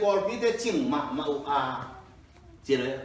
[0.00, 1.78] por pi te ching ma ma u a
[2.64, 2.98] chỉ đấy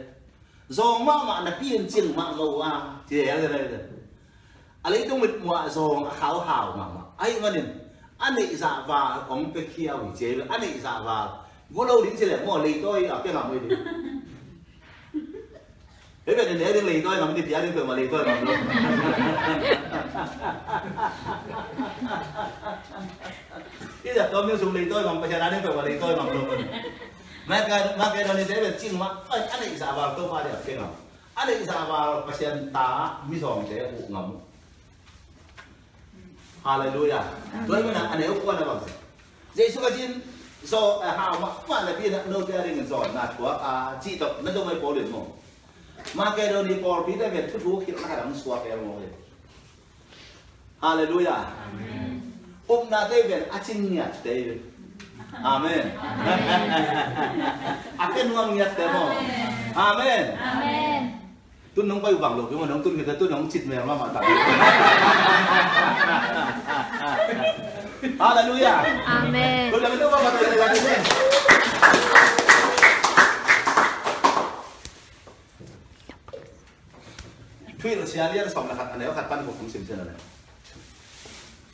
[0.68, 2.70] zong ma ma na pin ching ma ma u a
[3.08, 3.80] chỉ đấy đấy đấy
[4.82, 7.64] à lấy tung mít mua zong khảo hảo mà mà ai mà nên
[8.18, 11.28] anh ấy giả và ông bị kia bị chế anh ấy giả và
[11.70, 13.76] vô lâu đến chỉ là mua lấy tôi ở cái làm gì đi
[16.26, 18.26] thế bây giờ nếu đi lấy tôi làm gì thì anh ấy mà lấy tôi
[18.26, 18.56] làm luôn
[24.04, 26.16] bây giờ tôi mới dùng lý tôi mà bây giờ anh phải mà lý tôi
[26.16, 26.66] làm luôn
[27.46, 30.28] mà cái mà cái đó này thế là chín mà anh ấy giả vào tôi
[30.28, 30.78] vào để ở bên
[31.34, 34.36] anh ấy giả vào bây giờ ta mi zong thế ụ ngầm
[36.60, 37.24] Hallelujah.
[37.64, 38.92] Tuan mana ane ukuan apa sih?
[39.56, 40.20] Jadi suka jin
[40.60, 44.20] so ha ma ma na pi na no te ring so na kwa a chi
[44.20, 45.40] to na do mai po le mo.
[46.12, 48.76] cái ke do ni por pi te ve thu thu ki na dang swa ke
[48.76, 49.08] mo le.
[50.84, 51.48] Hallelujah.
[51.64, 52.19] Amen.
[52.70, 54.54] Um na te ve a chin nya te ve.
[55.42, 55.90] Amen.
[57.98, 59.04] Aken nuang nya te mo.
[59.74, 60.38] Amen.
[60.38, 61.02] Amen.
[61.74, 63.86] tôi nóng bay bằng lục nhưng mà nóng tôi người ta tôi nóng chít mèo
[63.86, 64.24] mà mà tại
[68.18, 69.72] Hallelujah Amen.
[69.72, 71.00] tôi làm cái mà tôi làm cái
[77.78, 80.29] Phi là xia liên sòng là hạt nếu hạt pan của cũng xìm xìm này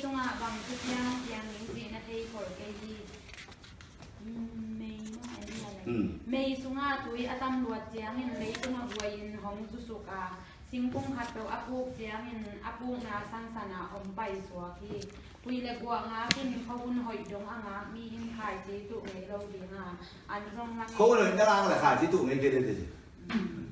[0.00, 2.96] 동안 왕 그냥 그냥 민지나 테이블 깨지
[4.80, 5.68] 메이노 아니야
[6.24, 10.32] 메이 송아 도이 아담 루아지앙인 메이 송아 구아인 홍주수가
[10.72, 15.04] 싱봉 갓도 아북 지앙인 아북 나 산사나 엄바이 수아기
[15.44, 20.00] 부이레 구아가 긴 허운 허이동 아가 미인 카이지 두 메이로 디나
[20.32, 22.99] 안정랑 허운 허이동 아가 카이지 두 메이로 디나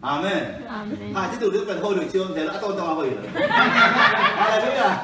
[0.01, 0.65] 아 멘.
[0.69, 1.17] 아 멘.
[1.17, 2.27] 아, 이제 우리 건 hồi được chưa?
[2.37, 3.29] Thế đã tôn tao hồi rồi.
[4.39, 4.95] Hallelujah.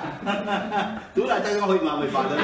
[1.14, 2.38] Tú lại cho hồi mà mày phải rồi.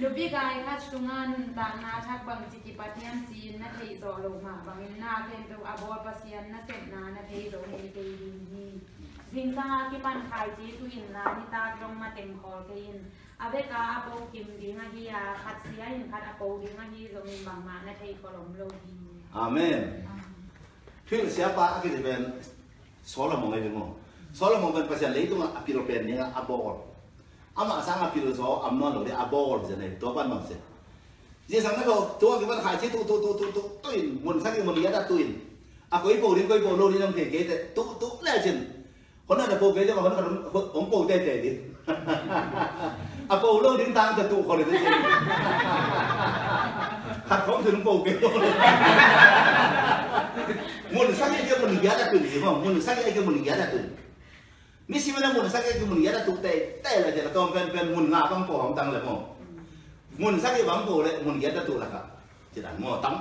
[0.00, 4.28] Lubi gai khat sungan dang na thak bang chiki patian sin na thei zo lo
[4.44, 8.02] ma bang na ken to abor pasian na set na na thei zo ni te
[8.52, 8.66] ni.
[9.32, 12.60] Xin sa ki pan khai chi tu in la ni ta trong ma tem khol
[12.68, 12.98] ke in.
[13.38, 16.84] Ave ka abo kim ding a hi a, khat sia in, khat apo ding a
[16.92, 18.94] hi zo min bang ma na thei kolom lo hi.
[19.34, 20.06] Amen.
[21.06, 22.30] Phil siapa cái gì bên
[23.04, 23.94] Solomon này đúng không
[24.34, 26.76] Solomon bên pasal lấy tung apiro pen ni abor
[27.54, 30.54] ama sang apiro zo amnon lo de abor je này to ban mang se
[31.48, 33.90] je sang na ko to cái ban khai chi, tu tu tu tu tu tu
[33.90, 34.18] in.
[34.24, 35.32] Mun sang cái mun ya da tuin
[35.90, 38.75] a ko ipo din ko ipo lo ni nam ke ke tu tu, le chen
[39.26, 40.14] คนอาจจะโปรเกจะบอกว่า
[40.74, 41.50] ผมโปรเต้เต้ดิ
[43.30, 44.80] อะโปรเรื่องดิ้งตามแต่ตูคนเลยจริง
[47.28, 48.08] ขัดของถึงโปรเก
[50.94, 53.84] มุนสักยังมุนยาตุนสิว่ามุนสักยังมุนยาตุน
[54.90, 59.18] มิสิมันมุนสักยังมุนยาตุเต้เต้เลยจะต้องเป็นเป็นมุนงาต้องโปรของตังเลยมั้ง
[60.22, 62.04] มุนสักยังบังโปรเลยมุนยาตุละครับ
[62.54, 63.14] จะได้มั้งตั้ง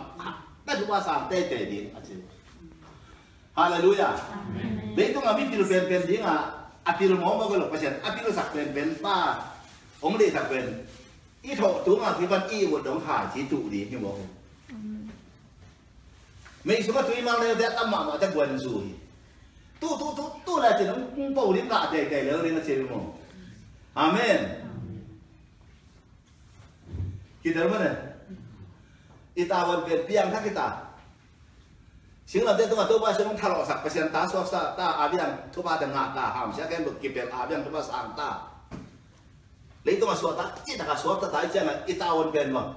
[0.67, 2.34] นั่นคือภาษาเต้เต้ดิอาจารย์
[3.55, 4.19] Hallelujah.
[4.95, 8.51] Dito nga mi tilu pen pen di nga atilu mo ba ko pasyan atilu sak
[8.51, 9.39] pen pen pa
[10.03, 10.83] ong di sak pen.
[11.39, 14.19] I tho tu nga ki ban i wo dong ha chi tu di ni mo.
[16.67, 18.91] Mei su ka tu ma le de tam ma ma ta gwen su.
[19.79, 22.51] Tu tu tu tu la ti nong kung pau ni ka de de le ni
[22.55, 23.15] na che mo.
[23.95, 24.67] Amen.
[27.39, 28.19] Kita mana?
[29.31, 30.84] Kita awan pen piang tak kita.
[32.31, 38.29] สิ่งเหล่านี้ต้องมาตัวว่าสมองทะเลาะสักเปอร์เซ็นต์ตาสวบตาตาอาเบียนทุบาดังหน้าตาหามเสียแก่บุกกิเปลอาเบียนทุบาสังตา
[39.83, 42.67] เลยต้องมาสวดตาที่ตากสวดตาตาเจ้าน่ะอีตาวันเป็นวัง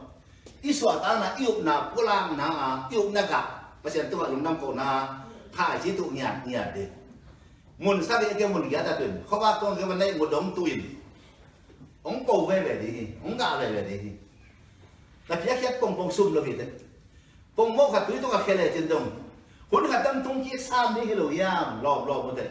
[0.64, 2.48] อีสวดตาน่ะอิบนาพุลังนา
[2.90, 3.40] อิบนากะ
[3.80, 4.88] เปอร์เซ็นต์ตัวลุงน้ำโกนา
[5.54, 6.84] ผ่าจิตุเงียดเงียดด็
[7.84, 10.78] มุนสักเดียวมุนงียาตาตุนเขาว่าต้องเรียกมันได้หมดดงตุน
[12.06, 12.92] องโกเว่แบบนี้
[13.24, 13.98] องกาเว่แบบนี้
[15.26, 16.70] แต่เพียงแค่ปงปงซุ่มเราผิดเลย
[17.56, 19.04] ปงโมขัดตุยต้องกัเคเลจินดง
[19.70, 22.48] คุณก็ตั้งตรงที่สามนี่ก็เลยยามรอบรอบมันเลย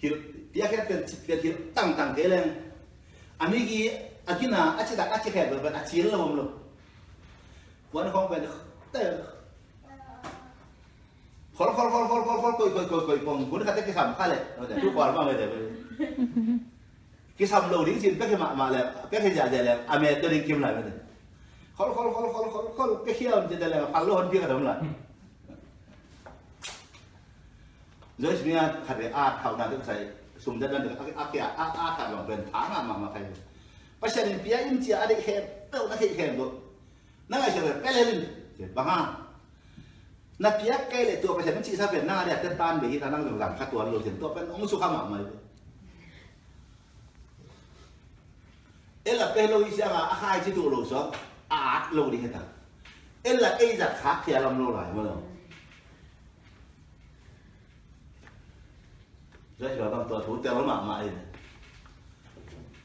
[0.00, 0.14] ฮิล
[0.50, 2.46] เปียกแค่เป็นเป็นฮิลตั้งตั้งเกลัง
[3.40, 3.82] อันนี้กี้
[4.28, 6.44] อากินะอาชิตาอาชิแค่แบบอาชิลละมุมลู
[7.94, 8.40] วันของเป็น
[8.92, 9.04] เตอ
[11.56, 15.62] ขอขอขอขอขอขอคุยคุยคุยคุยคุยคุณก็จะไปทำข้าเลยแต่ทุกคนว่าไม่ได้เลย
[17.38, 19.76] cái xong lâu đến xin các cái mạng mà ke các cái giả le pa
[19.86, 20.82] à mẹ, tôi ka kiếm lại rồi
[28.44, 30.06] chúng ta thật để a thảo nào được sai
[30.38, 33.08] sum dan dan a a kia, a a ka lo ben tha ma ma ma
[33.14, 33.22] kai
[34.00, 35.40] pa sha ni pia im chi a de he
[35.72, 36.50] pe na he he do
[37.28, 38.20] na ga sha pe le lin
[38.74, 39.16] ba ha.
[40.38, 42.80] Na pia kai le to pa sha มัน chi sa pe na de te tan
[42.80, 45.00] be hi ta nang lang kha to lo sin to pen ong su kha ma
[45.10, 45.30] ma ella
[49.04, 51.12] lo i sa a khai chi tu lo so
[51.48, 52.42] a lo di he ta
[53.22, 55.16] ella e za kha khia lam lo lai ma lo
[59.58, 61.08] rất là bằng tuột thủ tiêu nó mạng mại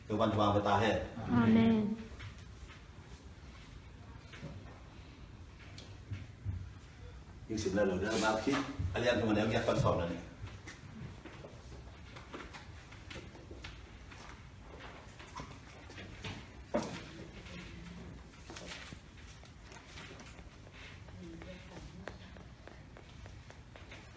[0.08, 1.04] từ văn hoàng về ta hết.
[1.31, 1.96] Amen.
[7.50, 8.54] nhưng sự là lời đó bao khi
[8.94, 10.10] anh em mà nếu nghe con sổ này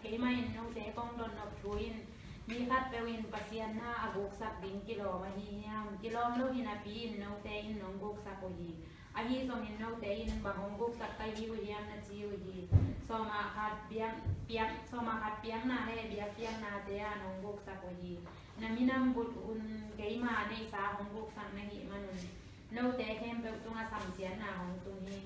[0.03, 1.93] Kay may no te kong don of tuin
[2.47, 6.47] mi khat pe win pasian na aguk sak bin kilo ma hi yam kilo lo
[6.55, 8.71] hi na pi no te in no gok sak ko hi
[9.19, 11.85] a hi so in no te in ba hong gok sak kai hi wi yam
[11.91, 12.59] na chi wi hi
[13.09, 14.17] so ma khat piang
[14.49, 17.83] piang so ma khat piang na he bia piang na te a no gok sak
[17.83, 18.13] ko hi
[18.61, 19.63] na mi nam but un
[19.99, 22.21] ge ma ne sa hong gok sak na hi manun
[22.77, 25.21] no te hem pe tu nga sam sian na hong tu hi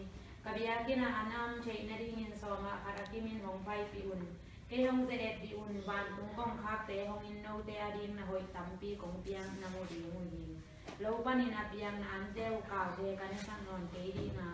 [0.45, 3.63] ka bia ki na anam chei na ring in so ma khat ki min hong
[3.69, 4.27] pai pi un
[4.71, 8.43] Dejamos de di un van un con jate hong in no te adin na hoy
[8.53, 10.57] tampi con piang na mo di un din.
[10.99, 14.47] Lo ban in apiang na ante u ka de kan san non te di na.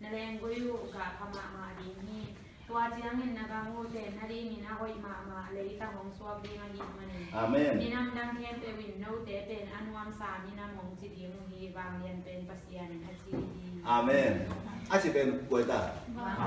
[0.00, 2.20] Na leng go yu ka kama ma di ni.
[2.66, 5.76] Tua jiang in na ka mo te na di ni na hoy ma ma le
[5.78, 7.22] ta hong swa bi ma di ma ni.
[7.34, 7.78] Amen.
[7.78, 10.94] Ni nam dang te te win no te pen an wam sa ni na mong
[11.00, 13.82] ji di mu hi bang yen pen pasian na ji di.
[13.84, 14.46] Amen.
[14.88, 15.80] Aci pen kuota.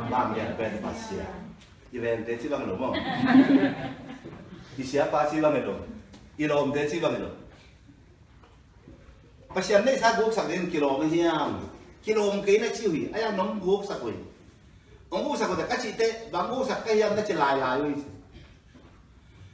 [0.10, 1.52] Bang yen pen pasian.
[1.92, 2.94] Bên bát xia event te chi bang lo mo.
[4.78, 5.74] I sia pa chi bang lo.
[6.38, 7.30] I lom te chi bang lo.
[9.54, 11.60] Pa sian nei sa guk sak den kilo ma hiam
[12.04, 14.14] kilo m ke na chi hui aya nong guk sak hui.
[15.12, 17.58] Ong guk sak ko ta chi te bang guk sak ka hiam na chi lai
[17.58, 17.96] lai hui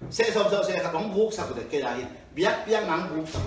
[0.09, 2.05] se som so se ka ong guk sak ko te ke lai
[2.35, 3.43] biak piang nang guk sak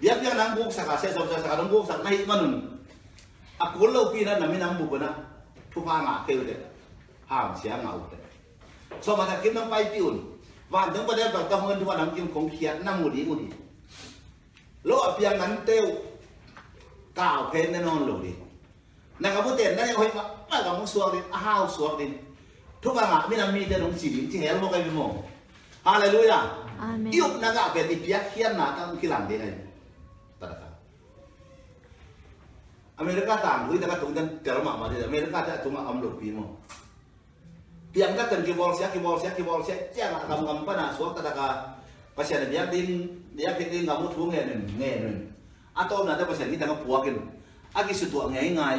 [0.00, 2.24] biak piang nang guk sak ka se som so sa ka nong guk sak mai
[2.26, 2.54] manun
[3.58, 4.58] akul lo pi na na mi
[5.69, 6.55] nang bu na ทุกภาคเกี่ยวเด็
[7.29, 8.17] ห้ามเสียเงาเด็
[9.05, 10.15] สมัยนั้นกินน้ำไปปิวน
[10.73, 13.47] วันถึงประเดี๋ยวต้องเงินทุกวันน้ำกินของเขียนน้ำมุดีมุดี
[14.85, 15.85] โลเพียงนั้นเตียว
[17.19, 18.31] ก้าวเพนแน่นอนเลยดิ
[19.23, 22.05] นะครับผู้เต้นนั่นยังคอยมาไม่กับมุสวงดิอ้าวสวงดิ
[22.83, 25.11] ทุกภาคมีน้ำมีแต่หลงจีนที่เห็นโมกันไปมอง
[25.87, 26.41] ฮาเลลูยา
[26.77, 27.11] Amen.
[27.17, 28.05] ยุบนักอาเป็นอีเ
[33.00, 36.60] アメリカタンウィダカトウダンダルママディアメリカタトマアムロビモ
[37.96, 41.54] diangkatkan ke bolsia ke bolsia ke bolsia jangan kamu kamu pernah suatu kata kah
[42.14, 45.16] pasien dia tin dia kita kamu tuh ngenen ngenen
[45.74, 47.18] atau nanti pasien kita nggak puakin
[47.74, 48.78] aki sutu ngai ngai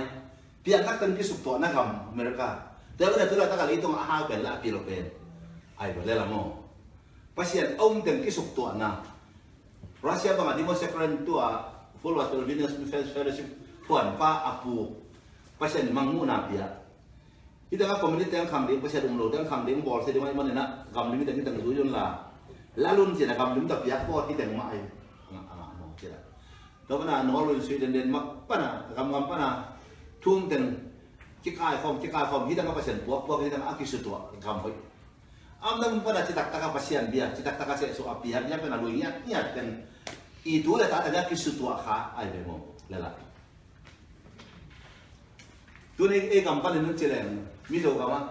[0.63, 4.51] diangkatkan ke sutu nak kamu mereka dia udah tuh kata kali itu nggak hal bela
[4.61, 4.79] pilo
[5.81, 6.61] ayo boleh lah mau.
[7.33, 9.01] Pasien om dan ke sutu anak
[10.05, 11.73] rahasia banget di masa keren tua
[12.05, 12.77] full hospital business
[13.11, 13.60] fellowship.
[13.90, 14.74] ผ่วนป้าอาปู
[15.60, 16.62] ประชาชนมังมูนาเปีย
[17.68, 22.06] ที่แต่ว่าคอมมิวนิสต์ยังคำเดียวประชาชนโลดยังคำเดียวบอลเสียด้วยมันเนี่ยนะคำนี้มีแต่ที่แต่งรู้ยนละ
[22.80, 24.40] แล้วรุ่นเสียนะคำนี้แต่เปียกพอที่แ
[46.01, 48.25] Tuna e kam pale nun chelen mi zo kama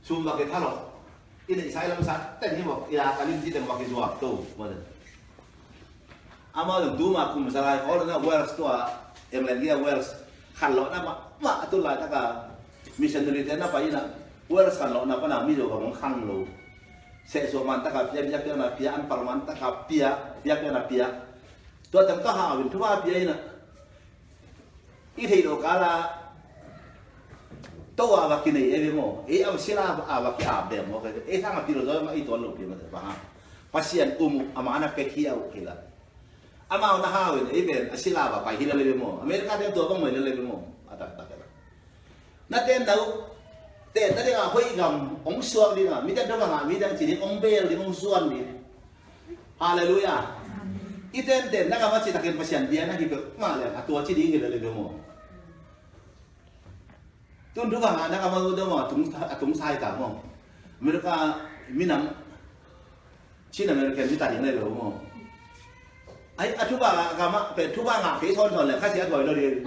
[0.00, 0.80] sum ba ke thalo
[1.44, 4.40] ina isai lam sa ten hi bok ya kali ti ten wa ke zo to
[4.56, 4.80] ma den
[6.56, 8.88] ama dum du ma kum sa lai na wales to a
[9.28, 10.08] em len dia wales
[10.56, 12.22] khan lo na ma ma tu lai ta ka
[12.96, 14.08] missionary ten na pa ina
[14.48, 16.48] wales khan na pa na mi zo kama kang lo
[17.28, 19.74] sẽ số man ta gặp pia, bia bia na pia an par man ta gặp
[19.88, 21.06] bia bia bia na bia
[21.92, 23.36] tôi tầm tao hào mình thứ ba bia này
[27.98, 29.82] तो आवाकी नहीं ए बेमो ए अब सिना
[30.16, 33.14] आवाकी आप दे मो के ए सांग पिरो जो मा इतो लो के मत वहां
[33.74, 35.74] पसियन उम अमाना के खिया उकेला
[36.76, 40.06] अमा ना हावे ए बे असिला बा पा हिला ले बेमो अमेरिका दे तो बम
[40.06, 40.56] ले ले बेमो
[40.92, 41.40] आता ता के
[42.50, 43.04] ना ते नौ
[43.94, 44.94] ते ते गा होई गम
[45.28, 47.94] ओंग सुआ दि ना मि ते दो गा मि ते जि ओंग बे दि ओंग
[48.02, 48.40] सुआन दि
[49.62, 50.16] hallelujah
[51.18, 53.06] iten ten na ga ma chi takin pasian dia na hi
[53.40, 54.86] ma le atua chi ding le le mo
[57.58, 60.22] 또 누가 하나 가봐도 뭐 동사 동사이다 뭐
[60.78, 61.34] 아메리카
[61.74, 62.06] 미남
[63.50, 64.94] 지나 아메리카 미달이 내려 뭐
[66.38, 69.58] 아이 아 투바 가마 배 투바 가 배선 선래 같이 하고 이러리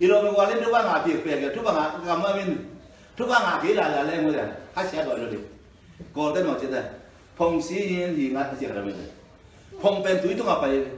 [0.00, 2.72] 이러면 원래 투바 가 비게 투바 가 가마 민
[3.20, 4.40] 투바 가 비라 라래 뭐래
[4.72, 5.36] 같이 하고 이러리
[6.16, 6.88] 골대 뭐 제대
[7.36, 8.96] 퐁시 인이 가 같이 하라면
[9.76, 10.88] 퐁 벤투이 동아 빠이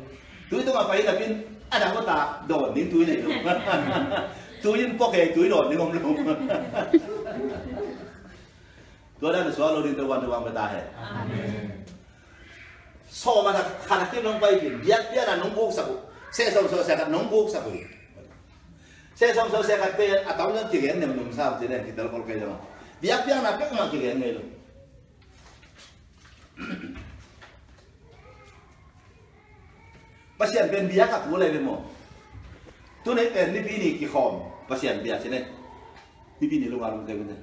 [0.46, 3.36] ตุ้ยต้องเอาไปกับพี่ anh đâu có tạc đồn đến túi này luôn.
[4.62, 5.92] Túi yên bóc kề túi đồn đến không
[6.26, 6.48] luôn?
[9.20, 10.82] Tôi đang được xóa lô đi quan tôi quan với ta hết
[13.10, 15.86] so mà thật khả năng tiếp bay thì biết biết là nông buộc sao
[16.32, 17.62] sẽ xong rồi sẽ gặp nông buộc sao
[19.16, 21.58] sẽ xong rồi sẽ gặp cái à tao nhân chỉ hiện này mình sao?
[21.60, 22.54] Thế này thì tao có cái gì mà
[23.00, 24.50] biết biết là các mà chỉ này luôn.
[30.40, 31.84] Pasien ben biak ak mulai bemo
[33.04, 34.40] tu ne pen ni bini ki khom.
[34.64, 35.44] Pasien biak sine
[36.40, 37.36] ni bini lu ngalum ke bende.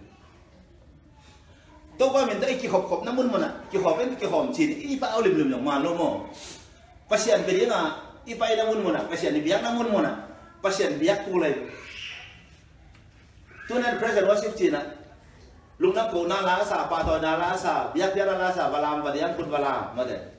[2.02, 4.50] To ba men dai ki khop khop na mun mona ki khop ben ki khom
[4.50, 6.10] chi i pa lim yang ma lo mo.
[7.06, 10.12] Pasien be nga i pa na mun mona pasien ni biak na mun mona
[10.58, 11.54] pasien biak kulai
[13.70, 14.82] tunan present worship china
[15.78, 16.10] lung na.
[16.10, 17.94] Ko na la sa pa to na la sa.
[17.94, 20.37] Sa balam ba diam kun bala ma de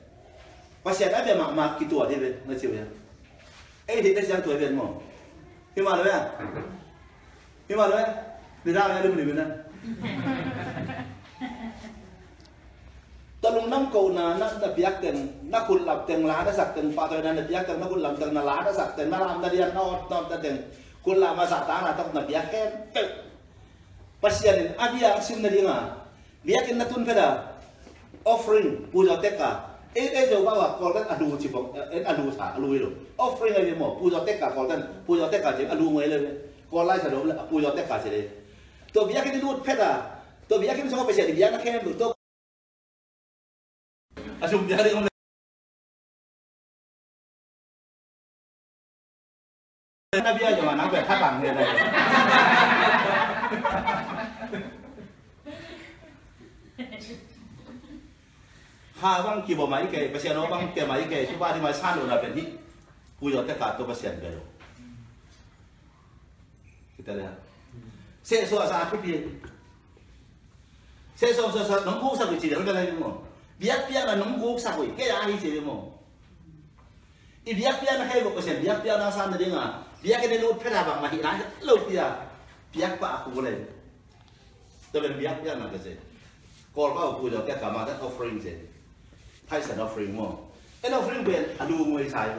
[0.83, 2.79] pasi ada be mak mak kitu ade be ngati be
[3.87, 5.03] e de de jang tua be mo
[5.75, 6.19] pi ma lo ya
[7.67, 8.07] hi ma lo ya
[8.63, 9.45] de da ngale mun be na
[13.39, 15.17] tolong nam kau na nak na biak ten
[15.47, 18.01] nak kun lap ten lah ada sak ten pa to na biak ten nak kun
[18.03, 20.55] lap ten na lah ada sak ten na ram da dia na ot na ten
[21.03, 22.69] kun lap ma sak ta na tok na biak ken
[24.19, 25.99] pasianin abia sin na dia
[26.43, 27.59] biakin na tun peda
[28.23, 32.53] offering puja teka en en zo bawa kol kan alu chi bong en alu sa
[32.55, 35.85] alu lo offering le mo pu yo teka kol kan pu yo teka je alu
[35.89, 36.17] ngai le
[36.71, 38.21] kol lai sa lo le pu yo teka se le
[38.93, 39.89] to biya ke nut pheta
[40.47, 42.07] to biya ke so pe se biya na khem to
[44.41, 44.91] asum biya le
[50.23, 51.65] na biya yo na be kha bang he le
[56.79, 57.28] Thank you.
[59.01, 59.39] ha wang
[59.69, 62.43] mai pasian bang ke mai ke di mai san lo na pen hi
[63.19, 64.43] ku yo ka to pasian be lo.
[66.99, 67.35] Kita lihat.
[68.23, 69.15] Se so asa aku pi.
[71.15, 72.59] Se so so so nong sa ku chi ka
[72.99, 73.23] mo.
[73.59, 75.95] Biak pia na nong sa ku ke ya hi chi mo.
[77.47, 80.59] I biak pia na bo pasian biak pia na san de nga biak ke lo
[80.59, 82.27] phela bang mai lo pia.
[82.75, 83.55] Biak pa aku boleh
[84.91, 85.95] tu ben biak pia na ke se.
[86.69, 87.41] Kalau kau punya
[87.99, 88.68] offering saja.
[89.49, 90.31] thay sản offering mò
[90.81, 92.29] en offering bên à đu ngồi sai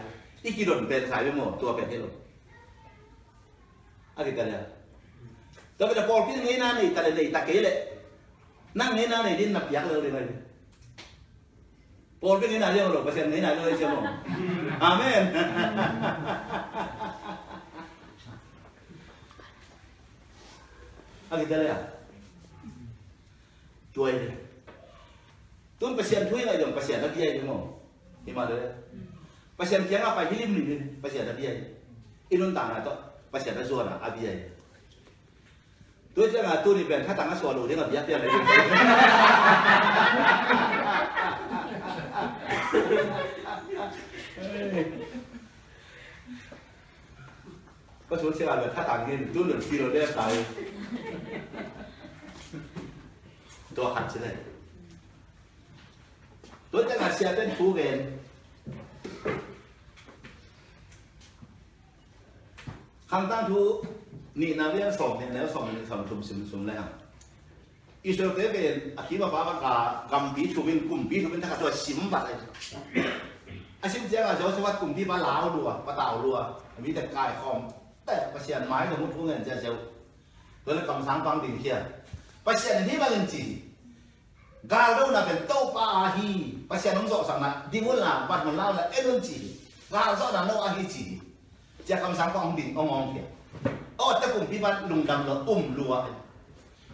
[0.42, 2.10] ít kỳ đồn bên sai với mò tua bên hết rồi
[4.14, 4.62] à cái tên là
[5.80, 7.96] đó bây giờ Paul kia nghe na này tại đây ta kế lệ.
[8.74, 10.22] Năng nghe na này đi nạp giác lên này.
[12.22, 14.06] Paul kia nghe na đi rồi không
[14.80, 15.34] Amen.
[21.30, 21.88] À cái tên là
[23.94, 24.28] chuối này
[25.80, 27.80] tuan pasien tuai lah jom pasien ada dia je mo
[28.28, 28.68] gimana deh
[29.56, 31.56] pasien kian apa hilim ni pasien ada dia
[32.28, 32.92] inun tanah tu
[33.32, 34.32] pasien ada zona abi ya
[36.12, 38.38] tu jangan tu ni ben kata ngas walu dia nggak biar dia lagi
[48.10, 50.44] có số xe là thắt tàng nhiên tu lượng kilo đẹp tại
[53.74, 54.49] tôi hẳn thế này
[56.71, 58.17] tôi chắc là xe tên phú ghen
[63.07, 63.83] khang tăng thu
[64.35, 66.77] nị nào biết sòng thì nếu sòng thì sòng sùng sùng sùng lại
[68.01, 71.41] Israel thế về khi mà bà bà cầm bí chú bên cùng bí chú bên
[71.41, 72.33] thằng tôi xím vậy
[73.81, 76.43] à xím chắc là cháu sẽ bắt cùng đi bà lão lùa bà tàu lùa
[76.77, 77.61] vì thật cài khom
[78.05, 79.71] แต่ประเสียนไม้สมมติผู้เงินจะเจ้
[84.62, 86.44] gal đâu là bên tàu pa a hi?
[86.68, 89.20] Và xe nóng rõ rằng là đi muốn làm vật một lao là em luôn
[89.22, 89.54] chỉ.
[89.90, 91.04] Gal rõ là đâu a hi chỉ.
[91.86, 93.70] Chỉ không sáng phong bình, ông ông kìa.
[93.96, 96.04] Ô, ta cùng đi bắt lùng đầm là ôm lùa.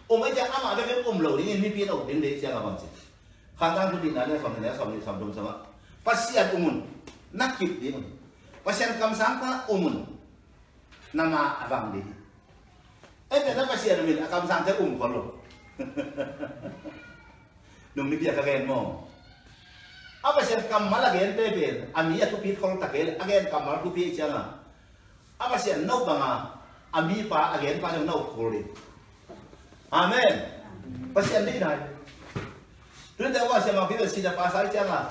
[0.07, 2.39] Ôm ấy chẳng ăn mà cái ôm lùa đi nên mi biết đâu đến đấy
[2.41, 2.87] xe là bằng gì
[3.59, 5.55] khả năng quyết định là đây phòng này phòng này phòng đông sao ạ.
[6.03, 6.81] Và xe umun
[7.31, 7.99] nắc kịp đi mà
[8.63, 10.05] và xe cầm sáng con umun
[11.13, 11.99] nằm à vàng đi.
[13.29, 15.37] Ấy là nó và xe là mình cầm sáng thấy um con luôn.
[17.97, 19.09] nung ni pia ka gen mo
[20.21, 23.65] apa sia kam mala gen te pe ami atu pi khol ta ke again kam
[23.65, 24.61] mala tu pi changa
[25.41, 26.61] apa sia no banga
[26.93, 28.53] ami pa agen pa no khol
[29.89, 30.35] amen.
[31.09, 31.81] Pa sia ni nai
[33.17, 35.09] tu te wa sia ma pi si da pa sai changa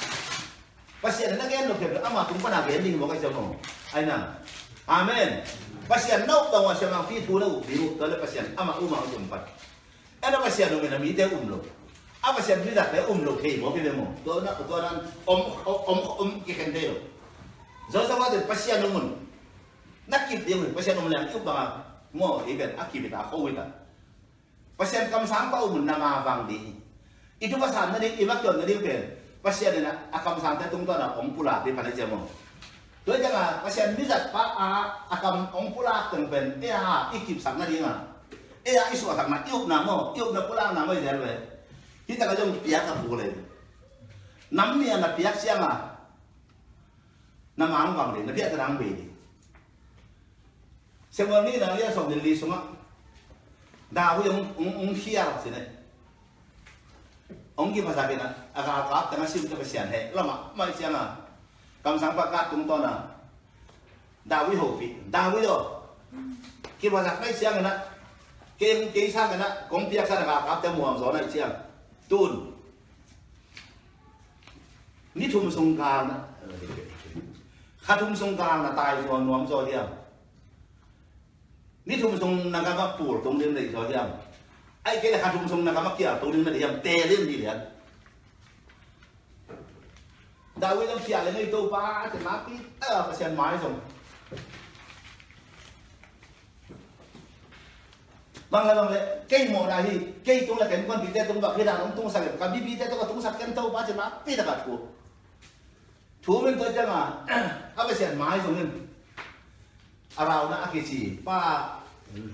[1.03, 3.59] pa sia na gen no ke ama tung pa na gen ding mo ka chamo
[3.91, 4.39] ai na
[4.87, 5.43] amen.
[5.87, 9.23] Pasien nau tong wa semang fi tu lo biru to le pasien ama uma um
[9.31, 9.47] pat
[10.19, 11.63] ana pasien no mena mi te um lo
[12.27, 14.99] apa siam tu dah om lo kei mo kele mo to na to na
[15.31, 16.99] om om om ki ken de lo
[17.87, 19.15] zo sa wa de pasian no mun
[20.11, 23.63] na kip de mun pasian om lang up ba mo ibet akib ta ko wita
[24.75, 26.75] pasian kam sang pa um na ma wang di
[27.39, 29.07] itu pasan na de ibak ton na de pen
[29.39, 32.27] pasian na akam sang ta tung to na om pula de pa na je mo
[33.07, 34.67] to ja ma pasian ni zat pa a
[35.15, 37.95] akam om pula teng pen e a ikip sang na de ma
[38.67, 41.55] a isu tak ma iup na mo iup na pula na mo je lo
[42.07, 43.27] kita ka jong piak ka bule
[44.51, 45.97] nắm ni là piak sia à,
[47.57, 49.03] na mang vàng ni na piak ta rang be ni.
[51.11, 52.57] Se mo ni na lia som de li suma
[53.91, 55.61] da hu yong ung ung sia ra se ne
[57.57, 60.53] ong gi phasa be na aga ka ta na sim ta be sian he lama
[60.55, 61.17] mai sia nga
[61.83, 63.03] kam sang pa ka tung to na
[64.25, 65.59] da wi ho pi da wi do
[66.79, 67.73] ki phasa kai sia nga na
[68.59, 71.66] ke ke sa nga na kong piak sa na ka mua hàng zo này sia
[72.13, 72.33] ตุน
[75.19, 76.21] นี่ทุมสงกลางนะ
[77.87, 79.89] ข้าทุมสงกลางนะตายฟัวน้อมซอเดียม
[81.89, 84.09] นี่ทุมสงนะครับปูดตรงเรื่องในซอเดียม
[84.85, 87.55] ไอ้เกล้าทุมสงนะครับเกี่ยวตรงเรื่องในเดียมเตเรื่องดีเหรีย
[90.63, 93.75] ดาวิดต้องเกียเลยในตัวป้าจะมาปีเออเปอร์เซ็นต์ไม้ส่ง
[98.57, 99.85] bangalong le kei mo na
[100.25, 102.47] kei tung la ken kon bi te tung ba khira long tung sa le ka
[102.53, 104.55] bi bi te to ka tung sa ken to ba chen na pi ta ka
[104.65, 104.75] ku
[106.25, 107.01] thu men to cha ma
[107.77, 108.71] a ba sian mai song nen
[110.21, 111.37] a rao na a ke chi pa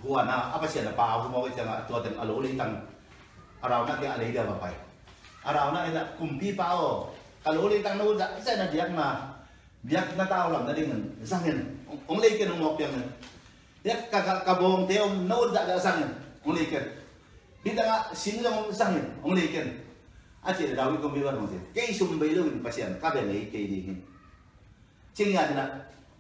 [0.03, 0.37] hua na.
[0.55, 2.75] A ba sian pa hu mo ke cha ma to ten a lo le tang
[3.65, 4.75] a rao na ke a le ga ba pai
[5.49, 6.89] a rao na ida kum bi pa o
[7.45, 9.07] ka lo le tang no da sai na diak ma
[9.89, 10.91] diak na tao lam na ding
[11.31, 11.59] sang nen
[12.11, 13.07] ong le ke no mo piang nen
[13.83, 16.11] dia kakak kabong teo no dak dak sangin
[16.47, 16.83] ngulikin
[17.63, 19.79] di dak sini dong sangin ngulikin
[20.43, 23.99] aci dawi ko biwan mo sih kay sumbay lo ni pasyan kabe kei kay dihin
[25.13, 25.65] cing ya dina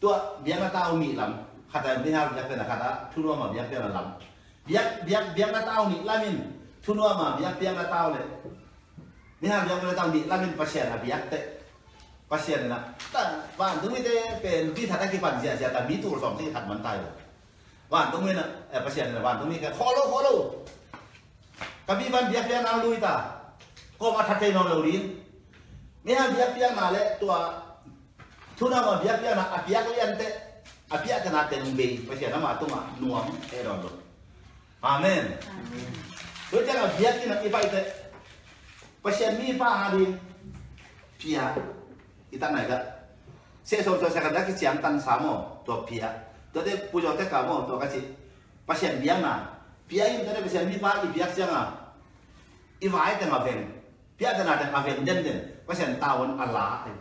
[0.02, 1.32] tua dia nggak tahu mi lam.
[1.72, 4.18] Kata dia dia kena kata tulo ma dia kena lam.
[4.66, 6.42] Dia dia dia nga tao ni lamin
[6.84, 8.22] tulo ma dia dia nggak tahu le
[9.40, 11.38] dia dia nggak tahu ni lamin pasien, abi te
[12.28, 12.98] pasien nak.
[13.14, 16.98] Tak ban mi te pen di thata kipan pan sia tapi tu som ti mantai
[17.92, 18.40] Bandung ini,
[18.72, 20.64] eh pasien ada Bandung ini kan, follow follow.
[21.84, 23.16] Kami ban dia dia nalu itu,
[24.00, 25.20] kau mata teh nol lin.
[26.00, 27.52] Mia dia nale tua,
[28.56, 30.32] tu nama dia dia nak apia kalian teh,
[30.88, 33.92] apia kena tenung bay, pasti ada matu mah nuam eh, eron lo.
[34.80, 35.36] Amin.
[36.48, 37.80] Tuh jangan dia kita itu,
[39.04, 40.16] pasti mi pa hari,
[41.20, 41.52] pia
[42.32, 42.72] kita naik.
[43.68, 46.31] Saya sosial saya kata kesiangan samo tua pia.
[46.52, 48.04] Tadi pujo teka mo to kasi
[48.68, 49.56] pasien biang na.
[49.88, 51.82] Biang tadi pasien pa i biak janga
[52.82, 53.60] i vai te ngaven
[54.18, 56.92] pia te na te ngaven den den pasien tawon ala te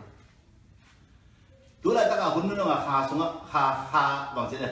[1.82, 2.64] tu taka ta semua no
[3.50, 4.70] kha kha bang se ha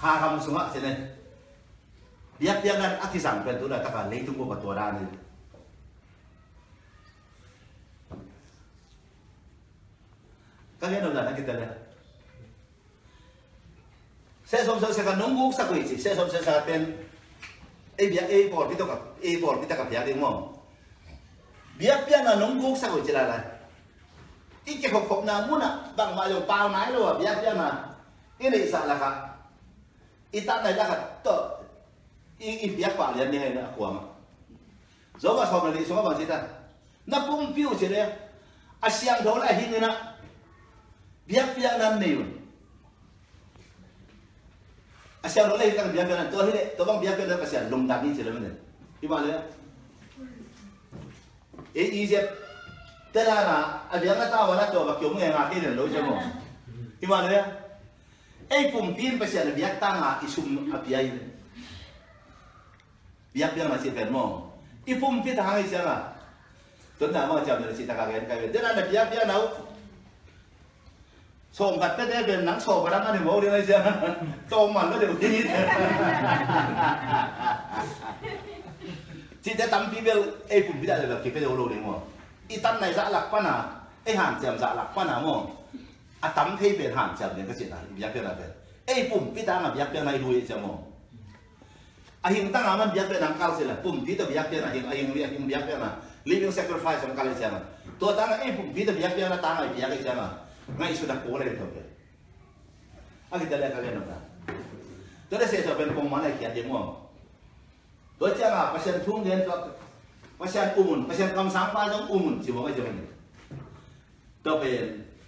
[0.00, 0.92] kha kam sunga se ne
[2.38, 4.56] biak biak nan ati sang pen tu taka ta ka lei tu ka
[10.78, 11.87] kalian udah kita lihat.
[14.48, 16.88] Saya som saya kan nunggu sa kui saya som saya sa pen
[18.00, 20.56] eh biak eh por kita kap eh por kita kap biak ding mo
[21.76, 23.44] biak biak na nunggu sa kui cila lah
[24.64, 27.92] ike kok kok na muna bang mayo pau nai lo biak biak na
[28.40, 29.16] ini salah kak
[30.48, 31.36] ta nai lah kak to
[32.40, 34.00] i i biak pa lian ni hai na kuang
[35.20, 36.40] zo ba som li so ba si ta?
[37.08, 38.04] Na pum piu đấy, le
[38.80, 40.16] a siang do la hin na
[41.28, 42.37] bia biak nan ne
[45.22, 48.04] asia lo lai tang biang biang to hile to bang biang biang asia lung dan
[48.04, 48.50] ni sele mene
[49.02, 49.34] iba le
[51.74, 52.20] e ize
[53.12, 53.56] tela na
[53.90, 56.14] abiang ta wala to ba kyom nge nga ti le lo je mo
[57.02, 57.38] iba le
[58.50, 61.24] ei pum pin pasia là biak tang a isum apiai le
[63.34, 64.24] biak biang ma si chỉ mo
[64.86, 66.14] i pum pi ta ha i sia à,
[66.98, 69.28] tuấn nào mà chạm được chị ta cả cái cái biết thế là biak biak
[69.28, 69.67] nào?
[71.52, 73.82] sồm gặt tết bên nắng sồm và đang ăn hiểu đi đây xem.
[74.50, 75.68] Tôm mà nó đều tin như thế
[79.48, 81.78] chị đã tắm phi bêu ê cùng biết đại là cái cái đồ đồ đấy
[81.86, 81.92] mà
[82.48, 83.62] y tắm này dạ lạc quan à
[84.04, 85.32] ê hàn chèm dạ lạc quan à mà
[86.20, 88.48] à tắm thấy về hàn chèm đến cái chuyện này biết cái nào bên
[88.86, 90.74] ê cùng biết đang là biết cái này đuôi xem à, mà
[92.20, 94.60] à hiện tăng aman biết bên nắng cao sẽ là cùng biết được biết cái
[94.60, 97.60] này hiện à, hiện hiện biết cái nào, living sacrifice trong cái này xem mà
[97.98, 100.28] tôi tăng ê cùng biết được biết cái nào tăng là biết cái xem mà
[100.76, 101.48] Ngai sudah da ko wala
[103.28, 104.18] Aki be ka le ka
[105.28, 106.96] to le se so ben kong mana ki mo
[108.16, 109.52] to cha ma pasien thung den to
[110.40, 112.96] pasien umun pasien kam sang dong umun si mo ka jong
[114.40, 114.72] to be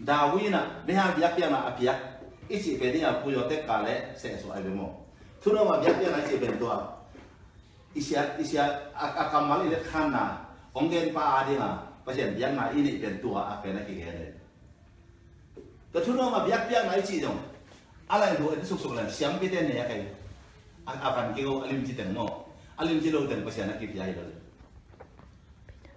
[0.00, 4.48] dawina be ha biak ya na apiak isi be dia puyo te kale se so
[4.57, 5.05] ai be mo
[5.44, 6.68] no ma biak ya na si ben to
[7.92, 13.68] isya isya akamal ile khana onggen pa adina pasien biak na ini ben tua apa
[13.68, 14.39] na ki e
[15.92, 17.35] ta thu nó mà biếc biếc này chỉ rồi
[18.09, 19.94] alai lo en suk suk lan siam bi ten ya à
[20.85, 22.26] an avan ke go alim chỉ ten mò,
[22.76, 24.22] alim chỉ lâu đừng bây ji lo ten pasya na ki pia lo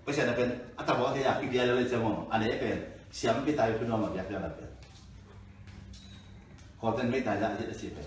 [0.06, 2.77] pasya na pen ata bo ya ki pia lo le mò, anh ấy pen
[3.12, 4.67] siam bi tai thu mà ma biếc biếc la pen
[6.97, 8.06] tên ten mai ra la ji si pen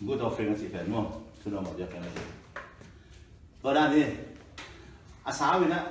[0.00, 1.10] good offering si pen mo
[1.44, 2.10] thu no ma biếc pen la
[3.62, 3.70] to
[5.26, 5.84] à sao vậy na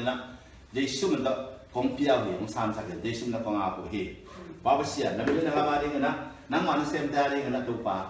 [0.74, 1.32] dây je mình na
[1.74, 4.08] không pia hi không san sa ke je sum na kong a ko hi
[4.64, 6.14] ba ba sia na mi na ka ma ri na
[6.50, 8.06] na ma na sem ta ri na to pa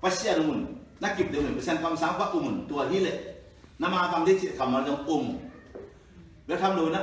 [0.00, 0.66] pa sia no mun
[1.00, 3.12] na kip de mun pa san kam sang pa umun tua hi le
[3.78, 5.38] na ma kam de chi kam ma jong um
[6.48, 7.00] ve kam lo na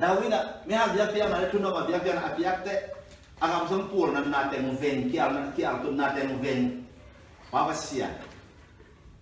[0.00, 2.99] Dawina, mi ha biak biak na tu no ma biak biak na biak te
[3.40, 6.80] akam son pour na na ven ki al na ki al tun na ven.
[7.50, 8.06] Papa sia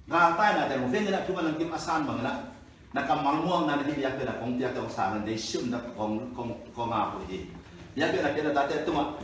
[0.08, 2.32] ga ta na teng ven na tu ban kim asan bang na
[2.92, 5.72] na kam mang muang na ni yak da kong tia kong sa na dei shum
[5.72, 7.48] da kong kong kong a po ji
[7.96, 9.16] yak da ke da ta tu ma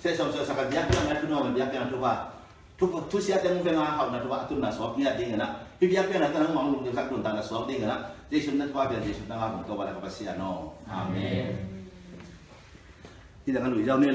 [0.00, 2.32] se som so sa ka yak na tu no yak na tu ba
[2.76, 5.04] tu ko tu sia mu ven na ha na tu ba tu na so ni
[5.04, 5.48] de na
[5.80, 7.96] pi yak na ta na mang lu de sa tu na so de na
[8.28, 10.76] dei shum na tu ba de shum na ga ko ba la ka sia no
[10.84, 11.71] amen.
[13.44, 14.12] 一两个乳胶没有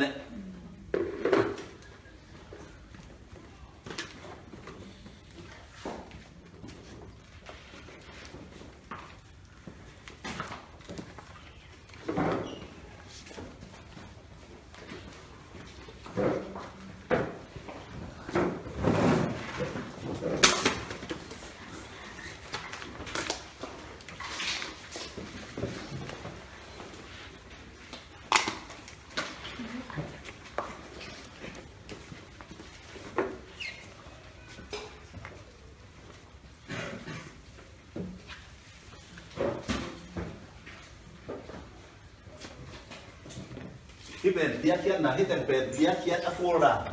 [44.37, 46.85] ben dia kian na hiten ben dia kian afora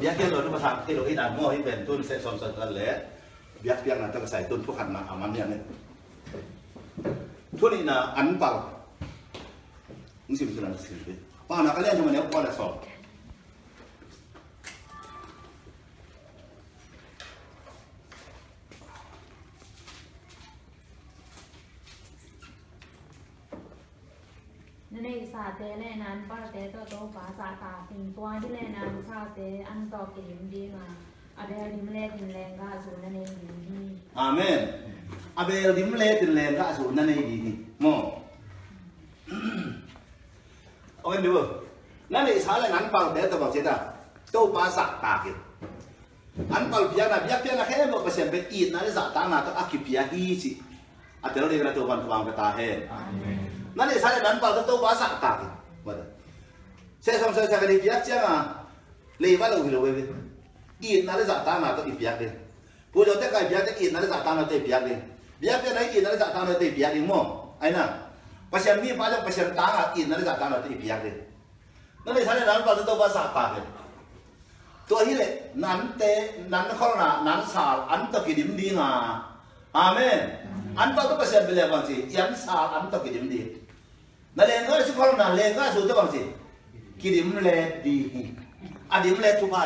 [0.00, 2.88] dia kian lo ni pasang kilo ina mo hi ben tun se som sa le
[3.60, 5.60] dia kian na tak sai tun pu khan na aman ya ne
[7.60, 8.56] tun ina an pal
[10.32, 11.12] musim sunan sirbe
[11.44, 12.72] pa na kalian cuma ne pa da so
[26.52, 29.38] เตตัโตภาษาตาสิงตัวที่เลนานชาเต
[29.68, 30.84] อันต่อเกมดีมา
[31.38, 33.86] อเบลดิมเลดินแรงก็อสูรนั่นเองดีนี่
[34.18, 34.60] อาเมน
[35.38, 37.86] อเบลดิมเลดินแรงก็อสูรนั่นเองดีนี่โม
[40.98, 41.30] เอาเงินดู
[42.12, 43.78] นั่นเลยสาเลยนั้นเปลเดี๋ตัวบอกเสร็จอะ
[44.34, 45.36] ตัวภาษาตาเกี่ย
[46.52, 50.50] อันเปล่าพี่าะพี่าะณแค่บอกเป็นเป็นอีนั่นเลยสัตว์น้าตัวอักขิพี่าฮีสิ
[51.22, 52.60] อาจจะอร์เรียกตัวบันทวางกตาเฮ
[53.76, 55.52] นั่นเลยสาเลยนั้นเปล่าตัวภาษาตาเกี่ย
[55.86, 55.94] ว่า
[57.02, 58.62] saya sama saya kali biak siang ah,
[59.18, 60.06] lewat lagi loh baby.
[60.86, 62.30] In nanti saat tanah itu ibiak deh.
[62.94, 64.98] Pulau teh kaya biak teh in nanti saat tanah itu ibiak deh.
[65.42, 67.58] Biak teh nanti in nanti saat tanah itu ibiak deh mau.
[67.58, 68.06] Aina,
[68.54, 71.14] pasien mie pada pasien tanah in nanti saat tanah itu ibiak deh.
[72.06, 73.66] Nanti saya nanti pada tuh bahasa apa deh.
[74.86, 75.26] Tuh ahi le,
[75.58, 76.14] nanti
[76.46, 79.26] nanti kalau na nanti sal anto kirim di ngah.
[79.74, 80.20] Amin.
[80.78, 82.06] Anto tuh pasien beli apa sih?
[82.06, 83.58] Yang sal anto kirim di.
[84.38, 86.41] Nanti enggak sih kalau na enggak sih tuh apa sih?
[87.01, 89.65] ลยมั้งไอ้น่ะภาษามีป้าจะภาษาต่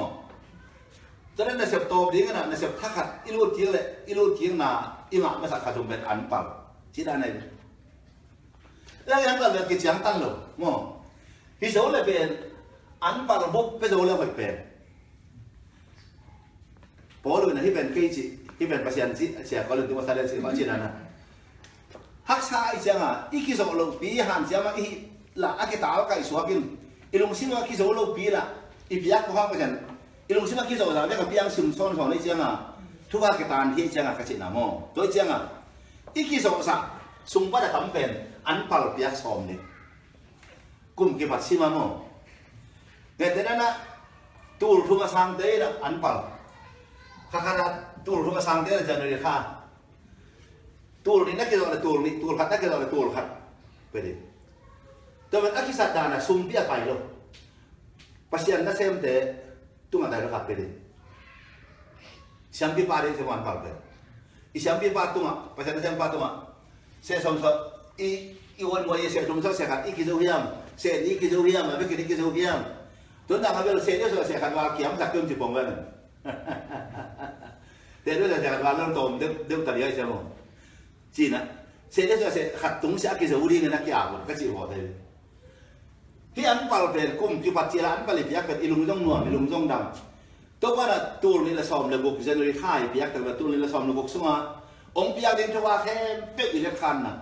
[1.37, 4.23] cho nên là sẹp tôm đi cái là sẹp thắc hạt ilu tiếng lệ ilu
[4.39, 4.59] tiếng
[5.09, 7.31] im lặng mà sạc khá dùng bẹt ăn bằng chỉ là này
[9.05, 10.83] đây anh cần việc cái chẳng tăng lộ mò
[11.59, 12.37] ví dụ là về
[12.99, 14.65] ăn bằng bốc ví dụ là phải về
[17.23, 20.03] bố luôn là hi bèn cây chị hi bèn pasian chị chị có lần tôi
[20.03, 20.87] mà lên chị bảo chị là nè
[22.23, 24.97] hắc sai chẳng à ít cái dỗ lộ bí hàn mà ít
[25.35, 26.61] là cái táo cái xóa pin
[27.11, 28.53] ilung xin mà cái dỗ lộ bí là
[28.89, 29.77] ít biết có hoa cái chẳng
[30.29, 32.73] ilmu sima kiso la ka piang sim son son ni chianga
[33.09, 35.37] thuwa ke tan hi chianga ka china mo to chianga
[36.17, 36.89] iki so sa
[37.25, 38.09] sung ba da tam pen
[38.45, 39.53] an pal piak som ni
[40.97, 42.09] kum ke bat sima mo
[43.19, 43.69] ne te na
[44.57, 46.17] tur thuwa sang te la an pal
[47.31, 47.65] ka ka da
[48.05, 49.35] tur thuwa sang te la jan ri kha
[51.05, 53.07] tur ni na ke do la tur ni tur khat na ke do la tur
[53.13, 53.27] khat
[53.93, 54.13] pe de
[55.29, 56.97] to ban akisat dana sum bia pai lo
[58.33, 59.44] pasian na sem te
[59.95, 60.67] tuma daga kapede
[62.51, 63.71] siampi pare se wan pape.
[64.51, 66.29] i siampi pa tuma pasada siampi pa tuma
[66.99, 67.47] se som so
[67.95, 71.15] i i wan wa ye se som so se kan i kizo hiam se ni
[71.15, 72.59] kizo hiam be kini kizo hiam
[73.27, 75.71] to na kabel se ne so se kan wa kiam sa kum ti bongan
[78.03, 80.19] te do se kan wa lon tom de de ta liya se mo
[81.15, 81.39] china
[81.87, 84.67] se ne so se khatung sa kizo uri na kiabo ka chi ho
[86.35, 89.21] hi an pal pen kum ti pat ti an pal piak kat ilung jong nuam
[89.27, 89.85] ilung jong dam
[90.59, 93.57] to ba na tur là la som le bok january khai piak ta tur ni
[93.57, 94.33] la som le bok suma
[94.99, 95.95] ong piak cho thwa khe
[96.37, 97.13] pe i le khan à.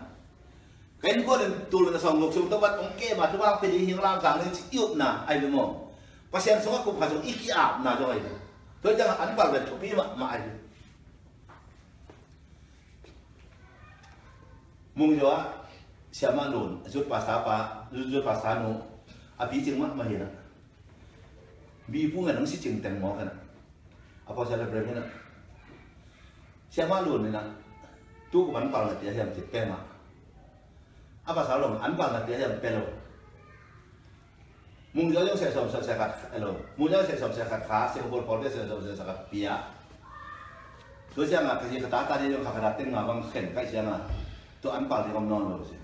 [1.04, 3.60] cái ko den tur ni la xong buộc xong, to ba ông ke mà cho
[3.62, 5.66] pe di hing lam làm ni chi yup na ai le mo
[6.32, 8.20] pasien so phải dùng ít iki ap na jo ai
[8.82, 10.40] to jang an pal pen thupi ma ma ai
[14.96, 15.44] mung jo a
[16.12, 18.93] siama lun jut pasapa jut pasanu
[19.44, 20.24] abi jeng mah mah ya
[21.92, 23.28] bi pu ngan si jeng teng mo kan
[24.24, 25.08] apa saya lebih nak
[26.72, 27.48] siapa lu nih nak
[28.34, 29.78] Tuh kuman pal yang cipte mah
[31.30, 32.82] apa salom an pal ngat yang pelo
[34.90, 38.02] mungkin aja saya sama saya kat elo mungkin aja saya sama saya kat kah saya
[38.10, 39.56] kumpul polde saya sama saya kat pia.
[41.14, 44.02] Tu siapa kasih ketata tadi yang kakak dateng ngabang ken kasih siapa
[44.66, 45.83] tu an di kom non lo sih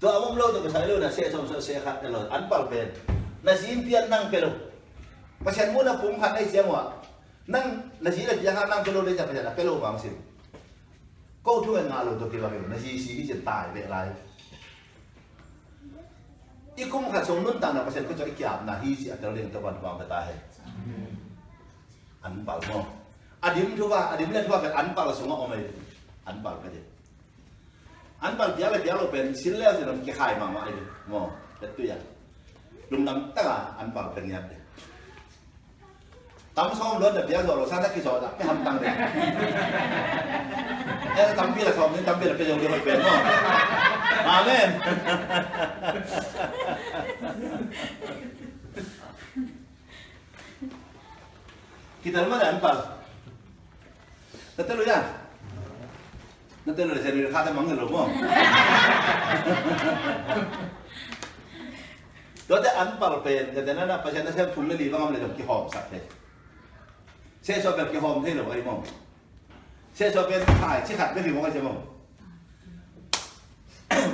[0.00, 2.64] to amom lo to kasai lo na se chom so se khat lo an pal
[2.72, 2.88] pen
[3.44, 4.48] na zin pian nang pelo
[5.44, 6.88] pasian mo na pum khat ai jemwa
[7.46, 10.16] nang na zin la pian khat nang pelo le ja pasian pelo ma sin
[11.44, 14.08] câu thu ngà kêu to ke ba lo na si si ji tai ve lai
[16.76, 19.36] i kum khat song nun ta na pasian có cho ikyap na hi si atel
[19.36, 20.34] len to ban ba ta he
[22.24, 22.80] an pal mo
[23.40, 25.60] adim thứ ba le thuwa bảo là pal so ma omai
[26.24, 26.89] an bảo cái gì
[28.20, 30.60] anh bằng tiếc là tiếc là bên xin lẽ thì làm cái khai mà mà
[30.60, 30.72] ấy
[31.06, 31.30] mò
[31.60, 31.96] thế tôi à
[32.90, 34.56] đúng lắm tất cả anh bằng bên nhập đi
[36.54, 38.92] tắm xong lớn là tiếc rồi sao tất cái rồi cái hầm tăng đấy
[41.16, 43.16] em tắm bia là xong nên tắm bia là bây giờ đi học bên mò
[44.24, 44.70] amen
[52.02, 52.76] kita lemah dan pas.
[54.56, 55.19] Betul ya?
[56.70, 58.08] 那对了，现在他在忙个什么？
[62.48, 66.02] ตัวจะอันเปลี่ยเป็นแต่นั้นนะประชาชนเชื่อทุนเลยดีว่ามันเลยแบบกี่หอมสักเลย
[67.44, 68.78] เชื่อชอบแบบกี่หอมเท่หรือไอ้มอง
[69.96, 71.78] เชื่อชอบเป็นถ่ายชี้ขัดไม่ถึงมองใชื่อมอง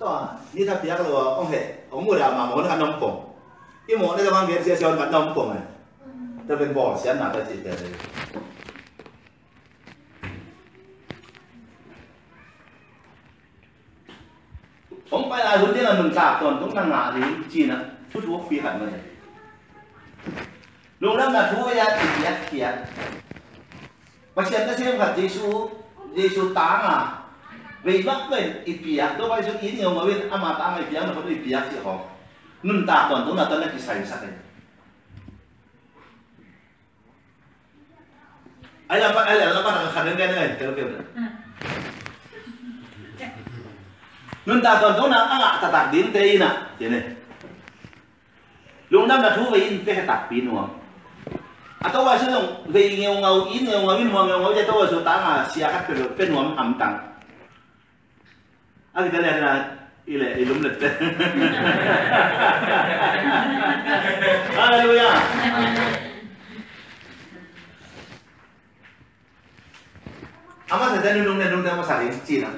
[0.00, 0.10] ตัว
[0.56, 3.14] นี่ถ้าเปียกเลยว่าองค์เหตุองค์มือดามาหมดกันน้ำปง
[3.86, 5.64] อีหมดได้จะมาเรียนเสียชนกันน้ำปงเลย
[6.48, 7.34] จะเป็นบ่อเสียหนาแ
[21.05, 22.71] lunglam na thu ya ti thì ti ya
[24.35, 25.69] ma chen ta sem khat jesu
[26.17, 26.97] jesu ta nga
[27.85, 31.05] ve vak ve ipia do bai sun in yo ma win ama ta nga ipia
[31.05, 31.93] ma ko ipia ti ho
[32.65, 34.29] nun ta ton tu na ta na ki sai sa te
[38.89, 41.05] ai là ai là bạn đang khăn cái này tôi biết rồi,
[44.45, 46.49] nên ta còn chỗ nào ngã ta tạt đến tây nè.
[46.79, 47.01] Thế này.
[48.89, 50.84] Lúc đó là thú vị in tây tạt pin không?
[51.93, 54.53] Đúng không atau wasu nung vei ngeu ngầu in ngeu ngau in mo ngeu ngau
[54.53, 56.97] je to wasu ta nga sia kat pero pen wam am tang
[58.93, 59.65] a kita lihat na
[60.05, 60.73] ile ilum let
[64.55, 65.09] haleluya
[70.69, 72.49] ama sa danu nung nung nung sa rin china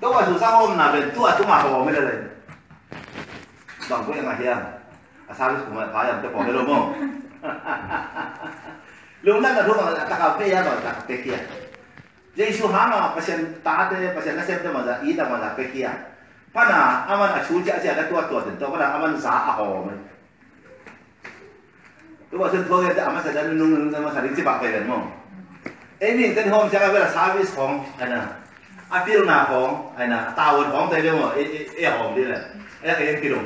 [0.00, 2.38] to wasu sa hom na ben tu atu ma ho me le
[3.88, 4.12] bang ko
[5.28, 7.27] à sao asalis phải phải yang te po hello mo lúc
[9.23, 11.37] đó là lúc mà ta cà phê rồi ta cái kia
[12.35, 15.37] Giêsu há mà pasien ta te pasien na sem te mà ra ý ta mà
[15.37, 15.89] ra cái kia
[16.53, 19.51] pana aman a chu cha cha da tua tua den to pana aman za a
[19.57, 19.93] ho me
[22.31, 24.57] tu ba sen thua ke aman sa dan nung nung ma sa ri chi ba
[24.61, 24.97] pe den mo
[25.99, 28.27] ai mình tên hôm sẽ là service ของanh à
[28.89, 31.27] à tiêu nào ของ anh à tao ของ tay đâu mà
[32.82, 33.38] Ai ai hòm đi là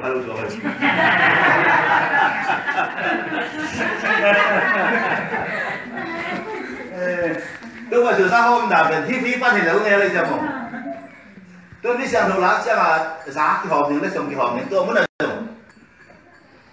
[7.90, 10.48] tôi mà sửa hôm nào bên thi phí phát hiện là nghe lên xem không
[11.82, 14.56] tôi đi xem đồ lá xem là giá cái hòm những cái xong cái hòm
[14.56, 15.46] những tôi muốn là dùng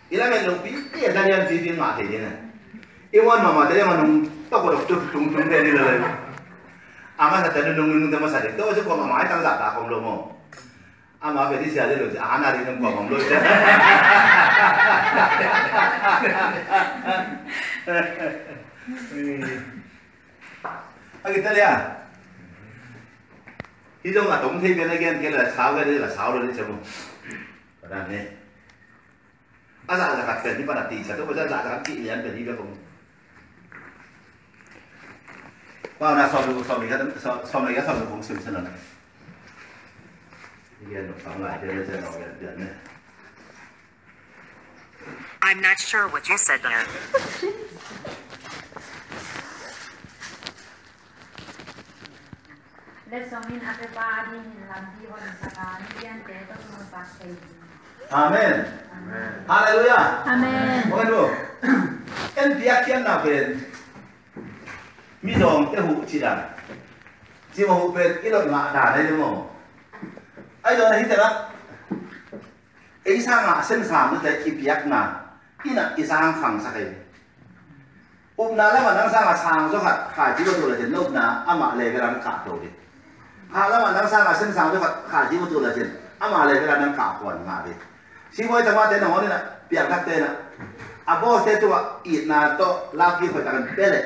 [0.10, 2.32] ý là mình phí cái là nhân gì mà thì như này
[3.12, 5.72] yêu mà mà thế mà nung tao có được chút tung tung đây đi
[7.16, 9.30] À mà thật tanu nung nung tema sa de to so ko ma mai tang
[9.30, 10.39] tăng giá cả không mo ama
[11.22, 13.36] be di sia de lo a na ri nung ko kom lo de
[21.24, 21.76] a ki ta le a
[24.04, 26.42] hi dong a dong thi cái này cái là sao cái đấy là sao rồi
[26.48, 26.84] đấy chứ không
[27.90, 28.28] cái này
[29.88, 31.80] a za za ka cái ni ba na ti sa to ba za za ka
[31.84, 32.76] ti lian be ni be không
[36.00, 38.36] wow na so được so mình cái so so mình cái so được cũng sửa
[38.46, 38.89] sửa này cái nó xong lại cái
[45.42, 46.86] I'm not sure what you said there.
[58.12, 58.66] Amen.
[59.48, 60.24] Hallelujah.
[60.26, 60.90] Amen.
[60.90, 61.30] Bueno,
[62.36, 63.66] en día que na ben,
[65.22, 66.46] mi dong te hu chi dan,
[67.54, 69.49] chi mo hu ben, ilo ma da dai mo.
[70.70, 71.28] aido nahitera
[73.06, 75.00] eisanga sen samna te kipiakna
[75.66, 76.94] ina isang khang sakai
[78.38, 81.90] upna la manang sanga sang zo khat kha ji ko tula chen upna ama le
[81.90, 82.70] veran ka to de
[83.54, 85.90] kha la manang sanga sen sang zo khat kha ji ko tula chen
[86.22, 87.74] ama le veran nang ka kon nga de
[88.32, 89.40] si wai tama te no na
[89.70, 90.30] piak ka te na
[91.10, 91.68] abo se tu
[92.06, 94.02] i na to la ki ko tan pele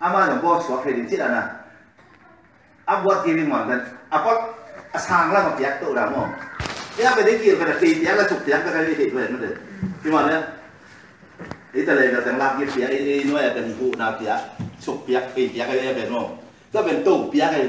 [0.00, 1.60] ama no bo so ke din ti na
[2.88, 4.59] abot giving one then apot
[4.98, 6.26] sang la ma piak to ra mo
[6.98, 9.20] ya ba de kir ba ti ya la suk piak ba ka ni ti ba
[9.30, 9.54] nó được
[10.04, 10.42] nhưng mà nữa
[11.72, 14.40] ni ta le na tang làm việc piak đi nuôi ya kan phụ na piak
[14.86, 16.22] chụp piak ki piak cái gì ba no
[16.72, 17.66] ta ben to piak cái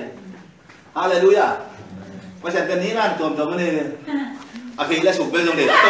[0.96, 1.52] hallelujah.
[2.44, 3.86] Mà sa ta ni ran tom tom ne này
[4.78, 5.90] a khi la chụp ba no de to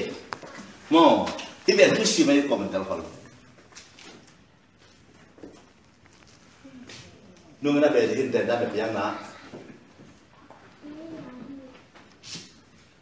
[0.92, 1.04] โม่
[1.66, 3.22] ที่เป็นผู้ชิมไม่คอมเมนต์ตลอด
[7.62, 9.14] nung na be hin ten da be piang na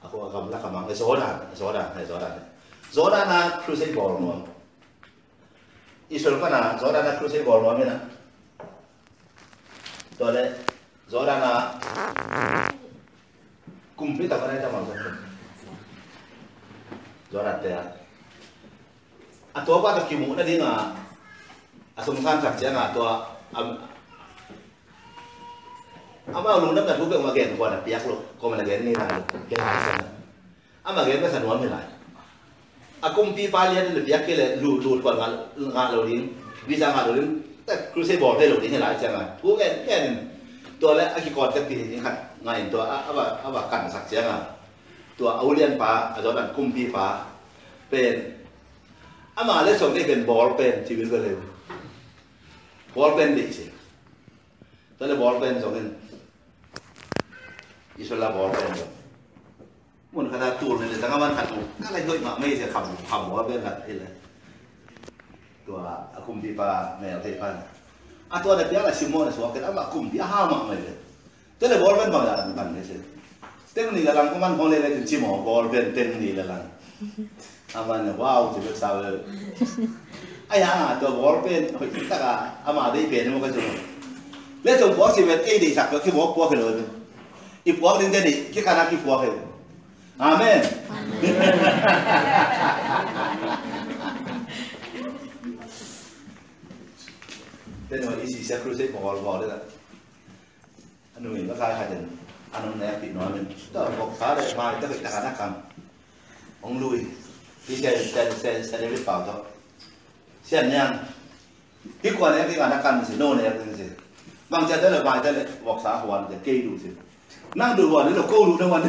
[0.04, 2.28] ako kam la kamang e soda soda e soda
[2.92, 4.53] soda na cruise ball mo isol ka na soda na cruise ball
[7.63, 7.97] mo na
[10.19, 10.43] tole
[11.11, 11.51] soda na
[13.99, 14.81] kumpi ta kana ta ma
[17.31, 17.83] soda te a
[19.59, 20.95] ato ba ta kimu na dinga
[21.99, 23.03] asung san sak nga to
[26.35, 29.19] ama lu nak tu ke magen ko na piak lu ko ma gen ni na
[29.51, 29.95] ke ha sa
[30.87, 31.94] ama gen ka san wa mi lai
[33.08, 35.28] akum pi pa lia de piak ke le lu lu ko nga
[35.76, 36.22] nga lo din
[36.68, 37.28] vi sa nga lo din
[37.68, 40.06] ta cru se bo te lo din lai cha nga pu gen gen
[40.84, 44.40] ตัวและอคิกรจะปีนี้ขัดไงตัวอ่ะว่าอ่ะว่ากันสักเสียงอ่ะ
[45.20, 47.08] ตัวเอาเลียนปลาอาจารย์กุมพีปลา
[47.90, 48.16] เป็น
[49.38, 51.36] อามาเลยส่งได้เป็นบอลเป็นชีวิตก็เลย
[52.96, 53.66] บอลเป็นดิสิ
[54.98, 55.88] ตอนนี้บอลเป็นส่งเป็น
[58.00, 58.72] isola bor ben
[60.15, 63.43] mun kada tur ne tanga ban katu kala doi ma me se kham kham wa
[63.43, 64.07] be la ile
[65.67, 67.51] tua akum di pa me te pa
[68.31, 70.79] a tua de piala simone so ke ama akum di ha ma me
[71.59, 72.95] te le bol ben ma da ban ne se
[73.75, 76.31] teng ni galang ko man ko le le tin chi mo bol ben teng ni
[76.39, 76.67] la lang
[77.75, 79.11] ama ne wow ti be sa le
[80.53, 82.33] ai ha to bol ben ho ti ta ka
[82.71, 83.63] ama dei ben mo ka so
[84.63, 86.71] le so bo si met ei dei sak ko ki bo ko ke lo
[87.67, 89.54] i po din de ni ki kana ki po ke
[90.21, 90.63] Amen.
[97.91, 99.59] Then when easy sacrifice mo wal wal da.
[101.19, 102.07] Anu ni ba kai hadan.
[102.55, 103.51] Anu na pi no men.
[103.73, 105.53] Da ko ka de mai ta ta na kam.
[106.63, 107.11] Ong lui.
[107.67, 109.35] Ki se se se se le pa to.
[110.45, 110.99] Sian yang.
[112.03, 113.91] Ki kwa ne ki ka na kan si no ne ya tin si.
[114.49, 116.95] Bang cha da le mai da le wok sa hwan de ke du si.
[117.55, 118.81] năng được gọi đấy là cô đủ đâu mà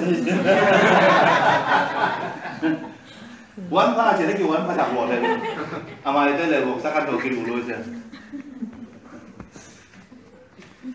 [3.70, 5.40] 원화 제대로 원화 다 원래
[6.04, 7.82] 아마 이때를 뭐 사간 거 기록 올려서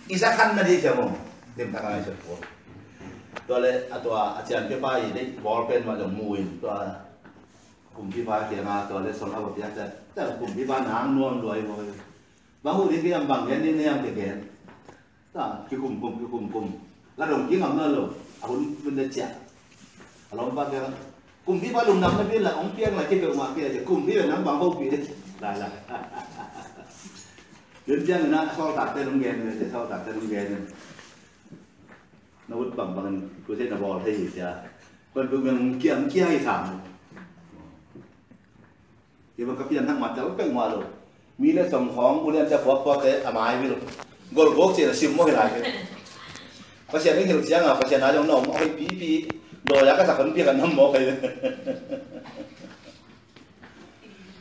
[0.09, 1.11] 이사칸 말이 저거
[1.57, 2.39] dem tak ada sepo
[3.45, 6.71] tole atau acian pe pai ni bol pen ma jong mui to
[7.95, 10.64] kum pi pa ke ma to le song ha bo pia ta ta kum pi
[10.64, 11.75] pa nang nuon loi bo
[12.62, 14.29] ba hu ni ke am bang yen ni ne am ke ke
[15.35, 16.66] ta ki kum kum ki kum kum.
[17.27, 18.09] đồng chí ngầm lên rồi
[18.41, 19.29] ông bên đây chả
[20.31, 20.81] ông ba cái
[21.47, 23.68] cùng đi ba lùng nắm nó biết là ông piang là cái việc mà kia
[23.68, 24.97] là cùng đi là nắm bằng vô kia
[25.41, 25.71] là là
[27.87, 30.45] đến chân nó sau tạt tên ông nghe này thì sau tạt tên ông nghe
[30.45, 30.61] này
[32.49, 34.55] nó vẫn bằng bằng cứ thế là bò thế gì chả
[35.14, 36.79] còn cứ mình kia ông kia hay thảm
[39.37, 40.85] thì mà các phi nhân thắc mắc cháu bên ngoài rồi
[41.43, 43.79] มีเรื่องส่งของบุเรียนจะพอพอแต่อามายไม่รู้
[44.37, 45.62] กอลโกกเสียสิมโมให้หลายเลย
[46.91, 49.11] pasian ni thil chiang a ah, pasian a long nom hoi pi pi
[49.70, 51.07] lo ya ka sakon pi kan nam mo kai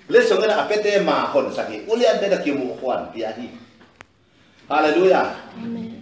[0.09, 1.85] le song na apete ma hon saki.
[1.85, 3.45] Ulian de da ki mu khwan pi a hi
[4.69, 5.29] hallelujah
[5.61, 6.01] amen.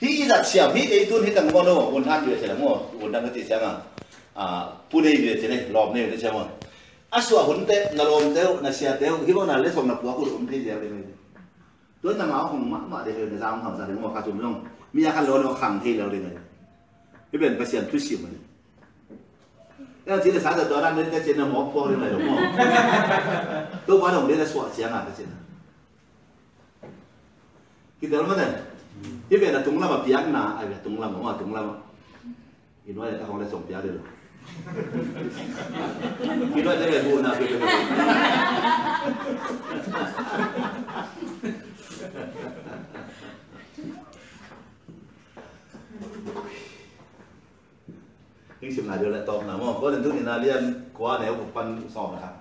[0.00, 0.70] Hi i zat siam.
[0.70, 1.90] Hi e tun hi tang mo no.
[1.90, 2.86] Un han de se la mo.
[3.02, 3.76] Un dang ti chiang a ah.
[4.38, 6.46] a ah, pu nei de se ne lob nei de se mo.
[7.10, 10.06] Aswa hun te na lom teo na sia teo hi na le song na pu
[10.08, 11.02] a ku um pi je le ni
[12.02, 14.22] tuan na ma hong ma ma de he na zam ham sa de mo ka
[14.22, 14.62] chum long
[14.95, 16.29] จะทำทำสัตว์ของข้าจุ่มลงมีอาการร้อนเราขังที่เราเลยไง
[17.29, 18.43] ที่เป็นเปอร์เซ็นต์ทุกสิ่งเลย
[20.03, 22.35] แล้วที่เราสาตัวนั้นเนี่ยจะเจนหมอพอเลยไหมหรอหมอ
[23.87, 25.29] ตัวบ้านของเรียนสวดเสียงอ่ะก็เจน
[27.99, 28.51] คิดดูมั้ยเนี่ย
[29.29, 31.63] ที่เป็นตรงเราแบบปีกหนาไอ้แบบตรงเราบอกว่าตรงเรา
[32.85, 34.05] อินว่าจะของเราส่งปีกเลยหรอ
[36.55, 36.71] คิดว่
[48.65, 50.73] าจะเป็นบูนะเป็นบู nhưng chừng nào đưa lại tôm nào mà có lần thứ thì là liên
[50.97, 52.34] quá nếu một phân sò mà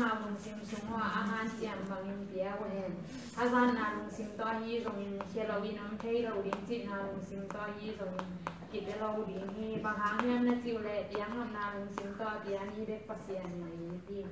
[0.00, 2.96] ama mung sim sungo ama siam bang in bia wen
[3.36, 6.56] hazan na mung sim to hi rong in che lo in am thei lo din
[6.68, 8.32] chi na mung sim to hi rong in
[8.72, 11.92] kit de lo din hi bang ha ngam na chiu le yang am na mung
[11.96, 14.24] sim to dia ni de pa sian na yi ti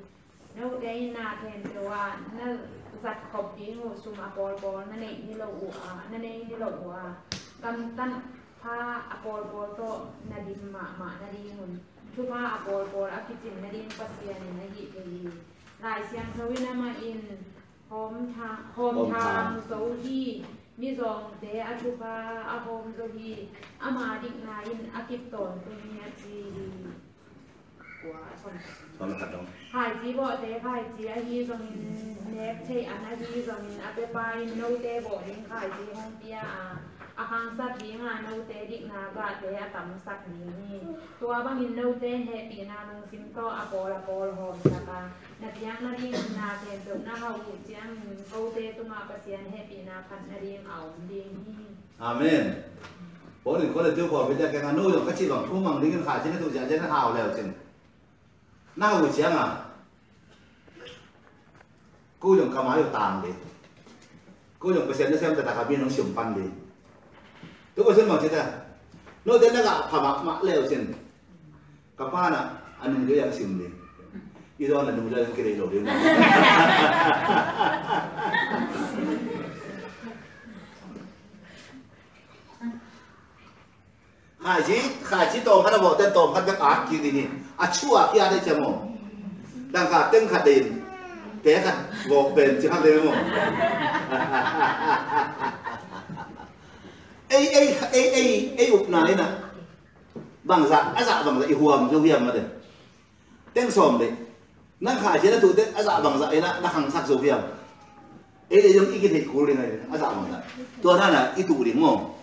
[0.56, 2.46] no de na ten to wa na
[3.02, 6.18] zat khop bi ngo sum a bol bol na nei ni lo u a na
[6.24, 7.04] nei ni lo u a
[7.60, 8.12] kam tan
[8.62, 9.90] pa a bol bol to
[10.30, 11.76] na di ma ma na di hun
[12.18, 15.20] ทุกภาอโปลโปลอภิจินนาดินปัสยานินาหิเตยี
[15.80, 20.34] then to wa na zat copy ngo sum apol pol na nei
[20.78, 22.94] ni lo u a na nei ni lo u a kam tan pha apol pol
[22.94, 25.72] to na dim ma ma na di mun thu
[28.30, 28.58] pha apol
[30.08, 31.64] pol a kitchen na din pasia ni na
[32.28, 40.76] hi pe lai siang so na ma in hom tha hom thang so อาการสัตว์ีงานเตดิกนาบาเตะตัมสักนี้นี่
[41.20, 45.00] ตัวบางอินเอเตเฮปีนาลงซิมโตอโปลอโอลหอมสักา
[45.42, 46.06] นักยังนาดี
[46.38, 47.90] นาเทนเบลนาเฮาอุจยัง
[48.28, 50.76] เอาเตตุมาปเสียนเฮปีนาพันนาดีเอา
[51.10, 51.62] ดีนี่
[52.02, 52.44] อาเมน
[53.42, 57.48] โอ้หนึ่งคนเดียวขอไปจากแกงานู่ยก็ชิวังคู่มังดิ้งกันขาดชิ้นตัวอย่างเช่นเอาแล้วจริง
[58.80, 59.48] น่าหัวเชียงอะ
[62.22, 63.30] กูยังขมาอยู่ตามดิ
[64.62, 66.46] กูยังเปอร์เซ็นต์จะเซมแต่ตาขาบีน้องชิมปันดิ
[67.78, 68.48] ตัว่าเส้นมาเช่นนั้น
[69.24, 70.82] โน้ตเส้นนั่นก็ผ่าบักมาเลี้ยวเส้น
[71.98, 72.42] กับป้าน่ะ
[72.80, 73.70] อันนึงก็ยังซิมเลย
[74.58, 75.94] อีโดนอันนึงก็ยักเกลียดเลยนะ
[84.44, 84.76] ข้าจี
[85.08, 87.26] ข้าจีตอมขัดบอกเต้นตอมขัดยังอาร์กีดีนี่
[87.60, 88.70] อาชั่วพี่อาได้เจมอ
[89.74, 90.64] ดังกาเต้นขาดดิน
[91.42, 91.76] เตะขัด
[92.10, 93.16] บอกเป็นจะทำได้ไหง
[97.30, 99.24] ấy ấy ấy ấy ấy ụp này nè.
[100.44, 102.42] Bằng dạ á dạ bằng dạ huồm cho hiểm mà đấy
[103.54, 104.10] tên sòm đấy.
[104.80, 107.06] Nó khai chế là tụ tên á dạ bằng dạ ấy nó nó hàng sắc
[107.06, 107.38] dầu hiểm
[108.50, 110.64] ấy để dùng ý cái thịt cú lên này, á dạ bằng dạ.
[110.82, 112.14] Tua nói là ý tụ điểm không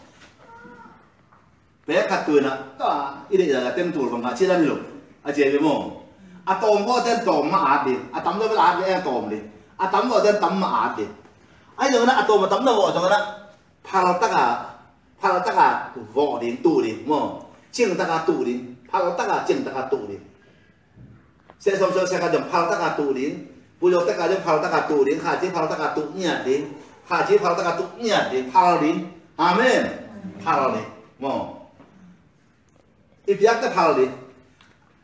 [1.88, 2.50] bé khát cười nè.
[2.80, 4.76] Đó ý đấy là tên tụ bằng cả chia ra nhiều.
[5.24, 6.02] À chế với không
[6.46, 7.94] à tôm có tên tôm mà ạt đi.
[8.12, 9.38] À tắm đâu mới ạt đi em tôm đi.
[9.78, 11.04] À tắm có tên tắm mà ạt đi.
[11.76, 13.20] Ai giờ nó à tôm mà tắm đâu vỏ cho nó.
[13.84, 14.66] Thà là tất cả
[15.20, 20.20] 怕了大家五零度零么，正大家度零，怕了大家正大家度零。
[21.58, 23.48] 现在说说现在就怕了大家度零，
[23.80, 26.68] 不就大家就怕了大家度零，下集怕了大家度廿零，
[27.10, 30.08] 下集怕了大家度廿零，怕了零，阿门，
[30.44, 30.82] 怕了零
[31.18, 31.72] 么？
[33.26, 34.12] 一边的怕了零，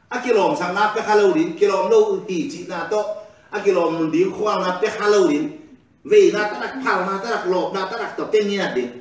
[0.09, 3.03] 阿基隆上那别哈喽零，基隆喽地址那都，
[3.49, 5.59] 阿基隆零荒那别哈喽零，
[6.03, 9.00] 为那大家怕那大家落那大家都变廿零。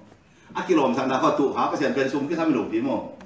[0.53, 3.17] 아끼로 상다가 또 가까스야 변수 옮기 삼일 오비 뭐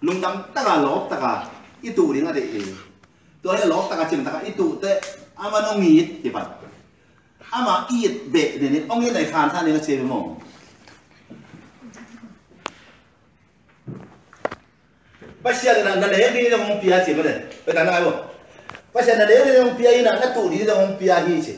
[0.00, 2.62] 룽담 따가 롭 따가 itu uri ngade e
[3.42, 4.98] to le lok taka cim taka itu te
[5.38, 6.58] ama no ngit tipat
[7.54, 10.34] ama iit be ne ne ong ne khan sa ne ka cebe mo
[15.38, 18.10] pasia le na le ni ne mong pia cebe le pe ta na bo
[18.90, 21.54] pasia na le ne mong pia ina na tu ri ne mong pia hi ce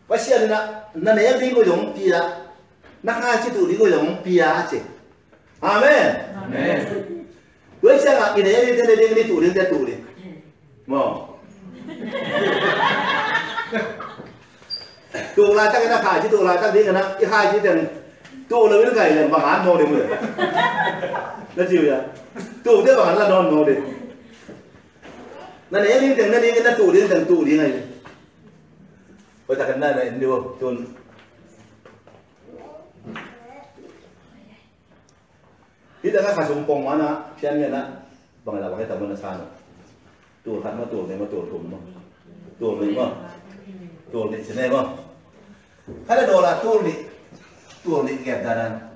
[0.08, 0.58] pasia na
[0.94, 2.20] na ne đi ko yong pia
[3.02, 4.78] na hai chi tu đi ko yong pia chứ,
[5.61, 6.06] amen!
[6.42, 6.86] Amen.
[7.82, 9.92] Với xe ngạc cái này đi đi đi tủ đi đi tủ đi
[10.86, 11.28] mò
[15.36, 17.48] tủ là chắc cái nó hai chứ tủ là chắc đi cái nó cái khai
[17.52, 17.86] chứ tiền
[18.51, 20.11] 또올라왜이렇게 막안 나오네 뭐야
[21.55, 22.03] 나 지우야
[22.66, 23.78] 또 내가 안 나오는 거래
[25.70, 27.78] 난 애인 땡 나는 이게 나 또리 땡 또리 나이
[29.46, 30.82] 거다 간다 나 인도 돈
[36.03, 38.03] 이따 가 가서 공부 하나 피하면 나
[38.42, 39.38] bằng là bằng cái tầm bên là sao
[40.42, 41.78] tù khăn mà tù này mà tù thùng mà
[42.59, 43.07] tù này mà
[44.12, 44.82] tù này thế này mà
[46.09, 47.09] khá là đồ là tù này
[47.83, 48.87] surely get that answer.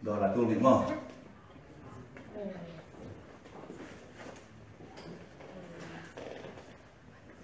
[0.00, 0.90] Đó là tôi đúng không?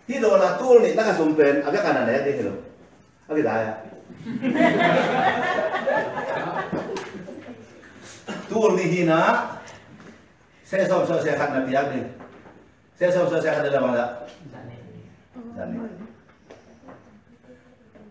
[0.08, 2.50] Thì đó là tôi ni tak sum pen agak kanan ya dia lo.
[3.28, 3.72] Agak dah ya.
[8.48, 9.20] Tur ni hina
[10.64, 12.02] saya sok sok saya akan nabi agni.
[12.98, 14.06] Saya sok sok saya akan dalam ada.
[15.58, 15.92] นั่นเอง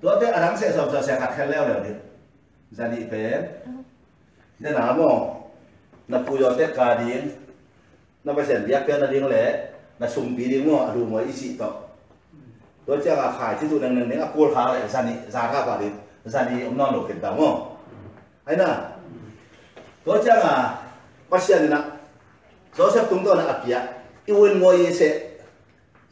[0.01, 1.91] ตัวเตะอันนั้เสียสอบจะเสียขาดแค่แล้วเลยดิ
[2.77, 3.41] จันนี่เป็น
[4.61, 5.17] เนี่ยหนามอง
[6.11, 7.21] นับปุยอเตะกาดิ้ง
[8.25, 9.47] นับไปเสียนเบียกเป็นอะไรดิ้งแหลย
[10.01, 11.69] นับสุ่มปีดิ้งมั่วดูมวยอิสิต่อ
[12.85, 15.91] ตัวเจ้าขายที่ตัวนึงนึงเนี่ยกูขาเลยจันนี่จางก้าปาดิ้
[16.33, 17.49] จันนี่อมนอนหลบเห็นต่างมั่
[18.45, 18.69] ไอ้น่ะ
[20.05, 20.35] ตัวเจ้า
[21.31, 21.81] ปัสยานี่นะ
[22.73, 23.79] โซเซฟตุ้งตัวนะอับยะ
[24.27, 25.13] อีเวนมวยเสะ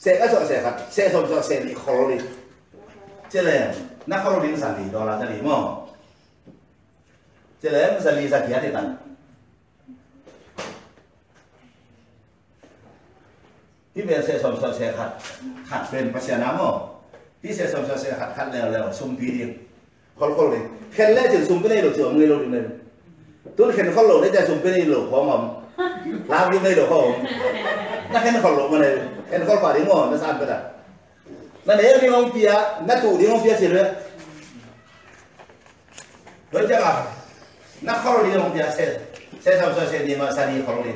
[0.05, 2.17] สก็สอเสครับเสสมสอเสนี่ขอริ
[3.31, 3.69] เจริญ
[4.11, 5.63] นักขอริซานีดอลลาร์ซานีมั้ง
[7.61, 8.87] เจริญซานีซากิยาติตัน
[13.95, 15.11] ที่เป็นเสสมสเสขัด
[15.69, 15.83] ขัด
[29.36, 30.58] en kol pa ringo na sa bada
[31.68, 33.84] na ne ri ngong pia na tu ri ngong pia sirwe
[36.52, 37.12] do jaga
[37.84, 38.96] na kol ri ngong pia sel
[39.44, 40.96] sel sa so sel ni ma sa ni kol ri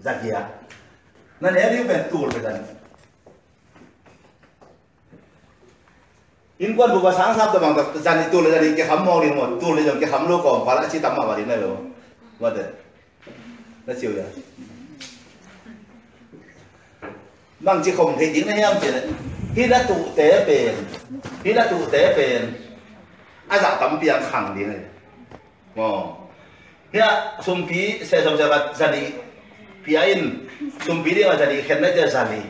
[0.00, 0.40] zakia
[1.44, 2.64] na ne ri ben tu ri dan
[6.60, 9.20] in quan bộ sáng sắp tamang bằng tập tu là gia đình cái hầm mò
[9.20, 9.28] đi
[9.60, 11.00] tu là dòng cái hầm lô còn chi
[13.86, 14.24] nó chịu ya.
[17.66, 19.04] มั่งจะคงมเหยิงนะเนี่ยมันเจริญ
[19.56, 20.74] ฮิละตุเตเป็น
[21.44, 22.42] ฮิละตุเตเป็น
[23.50, 24.82] อาจารตั้มเปียงขังดีเลย
[25.78, 25.88] อ๋อ
[26.92, 27.08] เนี่ย
[27.46, 29.02] สุมพีเสียสมจะกาจะดี
[29.84, 30.22] พิยิน
[30.86, 32.40] สุมพีเดียวจันดีเห็นไหมจะจะดี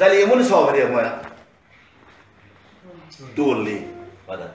[0.00, 1.04] จันดีมันสอบเรียกว่า
[3.36, 3.76] ตูนลี
[4.28, 4.46] ว่าแต่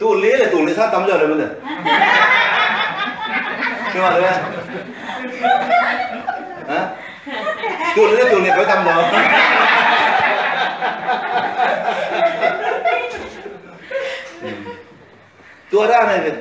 [0.00, 1.52] ตูลีเลยตูลีถ้าตั้มเจอเลยมันเนี่ย
[3.90, 4.22] ใช่ไหมเลย
[7.96, 8.96] turunnya turunnya kau tambah
[15.70, 16.32] tua ra này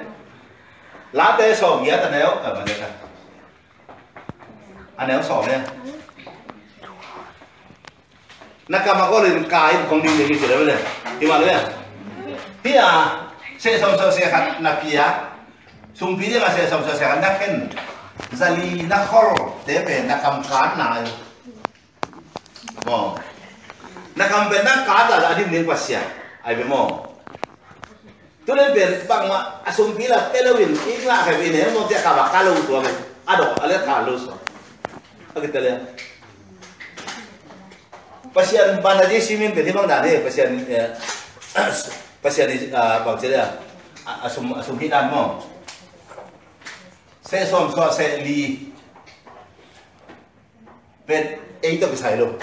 [1.11, 2.89] lá tê sổ nghĩa tần nếu ở bên đây này
[4.95, 5.59] anh nếu sổ nè
[8.67, 10.75] nó cầm mà có liền cái không đi thì chỉ đấy
[11.19, 11.55] thì mà đấy
[12.63, 13.21] thì à
[13.59, 15.03] sẽ sống sống sẽ khát nạp kia
[15.95, 17.67] sung phí thì là sẽ sống sống sẽ khát nạp khen
[18.33, 21.05] zali na khor te be na kam kana
[22.89, 23.13] mo.
[24.17, 26.01] Na kam be na kada da adim pasia
[26.41, 27.05] ai be mo.
[28.45, 30.73] To le be ba ma asum pila telewin.
[30.73, 32.89] Ikla ka be ne mo te ka ba kalau tu abe
[33.29, 34.33] ado ale ka lo so.
[35.37, 35.71] Ok te le
[38.33, 40.89] pasian banaji simin be bang dade pasian eh,
[42.23, 43.45] pasian eh, bang ceria
[44.25, 45.54] asum asum hidan mo.
[47.25, 48.69] se som so se li
[51.09, 52.37] pet ei to pisai lo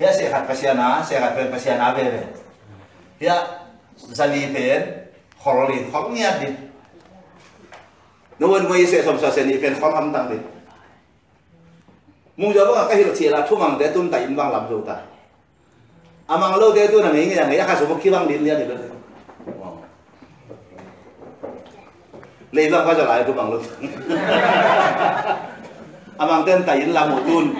[0.00, 2.22] ya se hat pasiana se hat pen pasiana be be
[3.20, 3.36] ya
[4.16, 4.80] zali pen
[5.36, 6.48] khoroli khong nia di
[8.40, 10.40] nowen moi se som so se ni pen khom ham tang di
[12.40, 15.04] mung jawa ka hilo chi la thumang de tun ta in bang lam do ta
[16.32, 18.56] amang lo de tu na ngi ngi ya ka so mo ki bang lin lia
[18.56, 18.87] di lo
[22.52, 23.62] lấy vang qua trở lại thu mang lâu
[26.18, 27.54] à mang tên tại im làm một tuân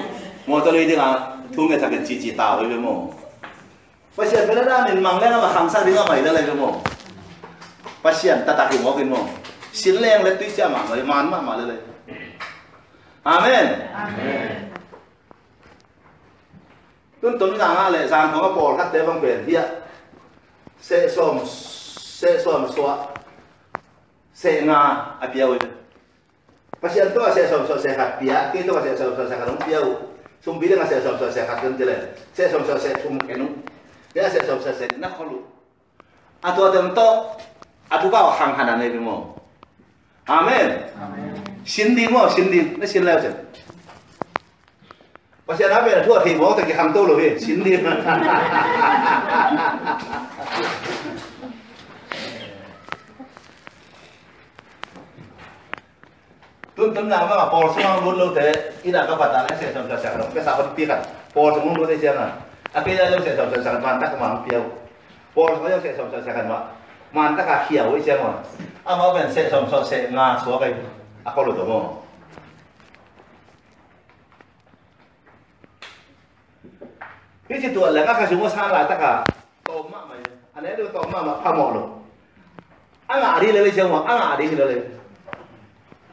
[0.46, 3.12] một cho lấy đi là thu nghe thật chỉ chỉ tạo với mồ
[4.16, 6.72] pasien pela da min mang lenga ma hamsa dinga mai da le mo
[8.02, 9.18] pasien tata ki ta kin mo
[9.72, 11.74] sin leng le tui cha ma mai man ma ma le mà
[13.22, 13.66] amen.
[13.94, 14.68] Amen.
[17.22, 19.62] Tun tum na là le sang ko por khat te bằng biển hia
[20.80, 23.06] sẽ som sẽ som so
[24.38, 24.80] sena nga
[25.26, 25.66] apiau itu.
[26.78, 29.86] Pasti antu saya sama sehat pia, itu saya sama sama sehat kamu piau.
[30.38, 32.14] Sumbile nggak saya sama sehat kan jelas.
[32.38, 33.50] Saya sama sama sehat sumu kenu.
[34.14, 34.38] Ya kan.
[34.38, 35.42] saya sama sama sehat nak kalu.
[36.38, 37.34] Atau ada antu,
[37.90, 39.42] aku kau hang hanan nabi mo.
[40.30, 40.86] Amen.
[41.66, 43.34] Sindi mo, sindi, ini lau apa sih?
[45.50, 45.98] Pasti ada apa ya?
[46.06, 47.34] Tuh, tiba-tiba kita hang eh.
[47.42, 47.74] sindi.
[56.78, 58.54] tun tum na ma por sa ngun lo te
[58.86, 61.02] ida ka bata na se sam sa sa pe sa on pi ka
[61.34, 62.38] por sa ngun lo te se na
[62.70, 64.62] a pe ya lo se sam sa sa man ta ka ma pi au
[65.34, 66.70] por sa yo se sam sa sa ka ma
[67.10, 68.30] man ta ka hi au se ma
[68.86, 70.70] a ma ben se sam sa se na so ka
[71.26, 71.80] a ko lo to mo
[77.48, 79.24] cái chuyện tuần là các cái chúng sa lại tất cả.
[79.64, 80.18] Tôm mà mày.
[80.54, 82.04] Anh ấy đưa tôm mà mà pha mỏ luôn.
[83.06, 83.98] Anh à đi lên lên xem mà.
[84.06, 84.97] Anh à đi lên lên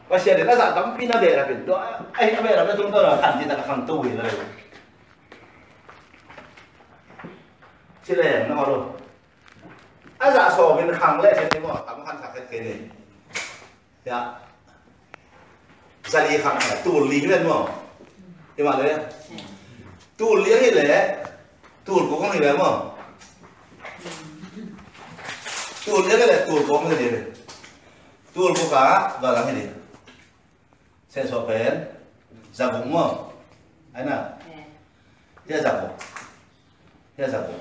[0.09, 2.63] xe để nó giả tấm pin nó về là biển đó ai nó về là
[2.63, 4.31] nó chúng tôi là thành gì là thành tu rồi
[8.07, 8.79] chỉ là nó rồi
[10.17, 12.75] anh giả sổ bên hàng lệ sẽ thấy mà tấm khăn sạc cái này.
[14.05, 14.33] Dạ
[16.07, 17.55] gia đình hàng là tu lý lên mà
[18.57, 18.97] nhưng mà đấy.
[20.17, 21.25] Tu lý như lẽ
[21.85, 22.65] tu của con người mà
[25.87, 27.23] tu lý cái là tu của con người
[28.33, 29.55] tu của cả và là cái
[31.15, 31.95] 센서펜
[32.51, 33.41] 자고 뭐
[33.93, 34.37] 아나
[35.47, 35.63] ya.
[35.63, 35.95] 자고
[37.15, 37.55] ya 자고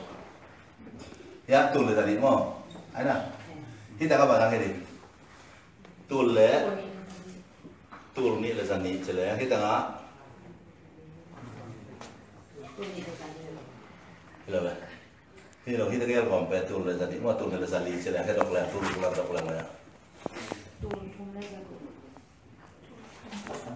[1.47, 3.31] ya tulur tadi 뭐 아나
[3.95, 4.83] kita kapan akhir ini
[6.11, 6.35] tulur
[8.11, 9.83] tulur ni lepas ni celah kita ngah
[14.45, 14.61] Hello,
[15.65, 17.79] Thì đầu khi ta nghe vòng về tùn là giả định mà tùn là giả
[17.79, 19.65] lý sẽ là hết đọc là tùn là đọc là mà
[20.83, 20.93] tùn
[21.35, 21.84] là giả định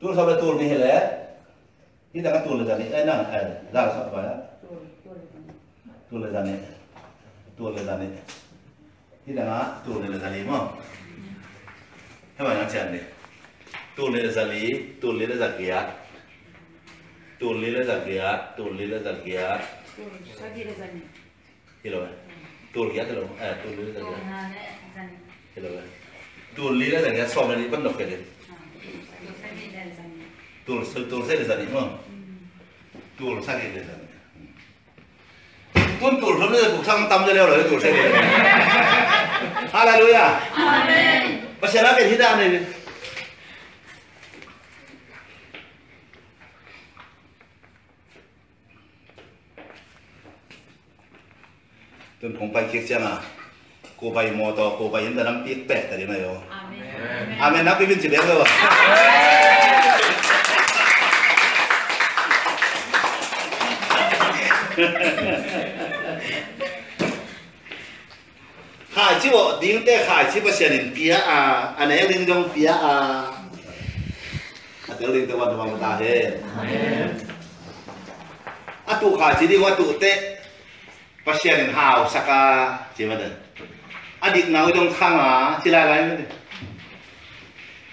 [0.00, 0.92] tur sabe tur ni hele
[2.12, 3.44] ti da tur le jani ai nang ai
[3.74, 4.34] la sa ba ya
[6.08, 6.54] tur le jani
[7.56, 8.08] tur le jani
[9.24, 9.44] ti da
[9.84, 10.58] tur le jani mo
[12.36, 13.00] he ba yang chan ni
[13.96, 14.62] tur le jani
[15.00, 15.80] tur le jani ya
[17.38, 18.16] tur le jani
[18.56, 19.46] tur le jani ya
[21.82, 22.00] Hello.
[22.74, 23.24] Tur kia hello.
[23.40, 24.12] Eh, tur le jani.
[25.56, 25.70] Hello.
[26.56, 28.39] Tur le jani so ba ni ban nok ke
[30.70, 31.88] tourser, tourser les animaux.
[33.18, 34.06] Tourser les animaux.
[36.02, 38.10] คุณตูดสมเด็จถูกสร้างตำจะเร็วเลยตูดเสร็จเลย
[39.74, 40.28] อะไรรู้อะ
[41.60, 42.50] ประชาชนเป็นที่ด้านเลย
[52.20, 53.14] จนผมไปเคียเชียอะ
[54.00, 56.26] กูไปมอต่อกูไปยันแต่น้ำปี๊กแตกแต่เดียวนะโย
[57.40, 58.48] อาเมนนะพี่บินสิเลี้ยเลยวะ
[68.94, 72.48] khải chi bộ điên tê khải chi bộ xem in à anh ấy linh đông
[72.54, 73.22] pia à
[74.88, 76.30] anh tiếng linh tê quan tâm ta hết
[78.86, 80.36] à tụ khải chi đi qua tu tê
[81.24, 83.30] bác sĩ anh hào saka chỉ mà đấy
[84.20, 86.24] anh đi nào dong khang à chỉ là cái gì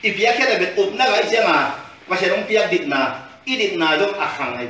[0.01, 1.71] ít pia khi là bị ụp na cái gì mà
[2.07, 4.67] bác sĩ ông pia đi na ít đi na dong à khang này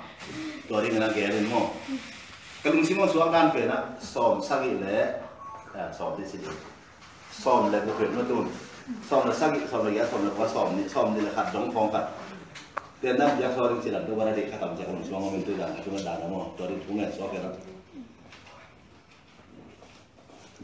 [7.79, 8.45] ยก็เป็นมาตุน
[9.09, 12.05] สอมแล้วสักอีสอมเลยแกสอมแล้วก็สอมนี่สอมนี่แหละขัดดงฟองกัน
[12.97, 16.01] Tiada yang seorang silat tu berada di kata macam kalau semua orang itu dah cuma
[16.01, 17.53] dah nama dari tungai so kira.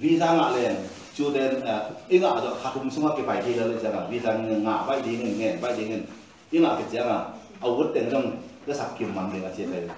[0.02, 0.76] Visa ngak len,
[1.14, 1.62] cuden
[2.10, 5.78] ingat ada hakum semua ke pai dia lalu jangan visa ngak pai dia ngeng pai
[5.78, 6.04] dia ngeng.
[6.50, 9.89] Ingat ke jangan awut tenggang ke sakkim mandi ngasih dari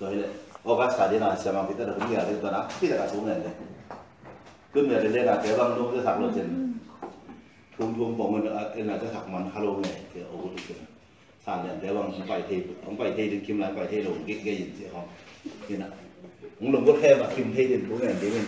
[0.00, 0.26] doile
[0.64, 3.54] o kas kadi na sama kita dah kumi ada tuan aku tidak kasih mana deh
[4.72, 6.48] kumi ada dia nak kebang dong kita saklo jen
[7.76, 10.88] tung tung bangun enak kita sak man halo ni kita ogut tu kan
[11.42, 14.86] sahnya kebang sampai teh sampai teh dan kim lain sampai teh lo gig gig je
[14.90, 15.08] hong
[15.68, 15.90] ni nak
[16.58, 18.42] ngulung kau kaya kim teh dan kau ni dia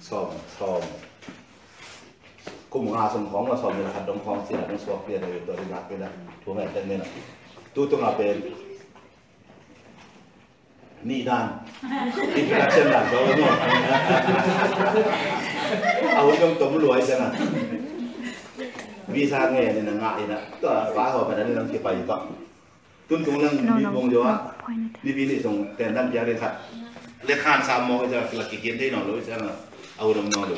[0.00, 0.82] som som
[2.76, 6.10] ุ่มอาสมของมาสอบเนี่ยครับดงของเสียดงสวกเนี่ยโดยโดยรักไปนะ
[6.42, 7.00] ถูกไหมเต็มเนี่ย
[7.74, 8.36] ตู้ต้องเอาเป็น
[11.09, 11.45] นี่ด้าน
[12.35, 13.55] นี่เป็นเช่นดันเขาเนาะ
[16.15, 17.23] เอาต้องตมรวยใช่ไหม
[19.13, 21.95] visa nghe nên là ngại nè tức là phá hợp phải nên làm cái bài
[22.07, 22.19] tập
[23.07, 24.39] tuân thủ năng bị bông gió
[25.03, 26.53] đi bị đi xong tiền đăng giá lên thật
[27.21, 29.53] lên khan sao mò giờ là cái kiến thế nào lối sẽ là
[29.97, 30.57] ao đồng nó được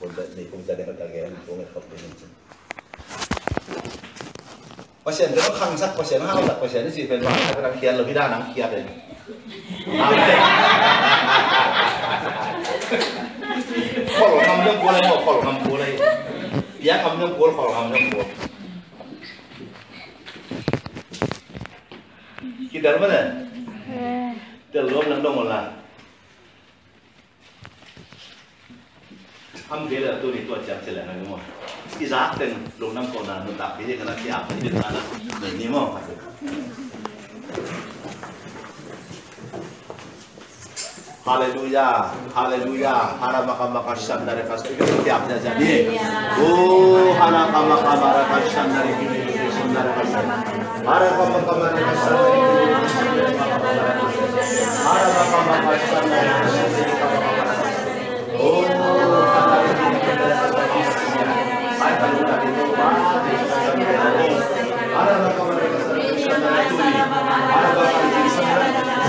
[0.00, 0.84] คนนี้คงจะได้
[5.05, 8.83] ปอร์เซ็นต์จะต้องคังสักเปอร์เซ็นต์ห้าสักเปอร์เซ็นต์ที่สี่เป็นว่าแต่กำลังเคลียร์เราพี่ด้านหนังเคลียร์เลย
[9.99, 10.37] เอาเลย
[14.17, 15.85] ขอหลงทำเรื่องกูเลยรบอกขอหลงทำกูอะไร
[16.85, 18.19] อย่าทำเรื่องกูขอหลงทำเรื่องกู
[22.71, 23.25] คิดได้ไหมเนี่ย
[24.69, 25.61] เดี๋ยวมน้ำดงหมดละ
[29.71, 31.39] ham gele to ni to cha chela na mo
[31.97, 32.21] ki za
[32.79, 34.99] lo nam ko na no ta pi de kana ki a pi de kana
[43.21, 45.93] harap makam makasam dari pasti kita jadi.
[46.41, 50.25] Oh, harap makam makasam dari kita tiap jadi.
[50.81, 54.01] Harap makam makasam dari kita tiap jadi.
[54.81, 56.70] Harap makam makasam.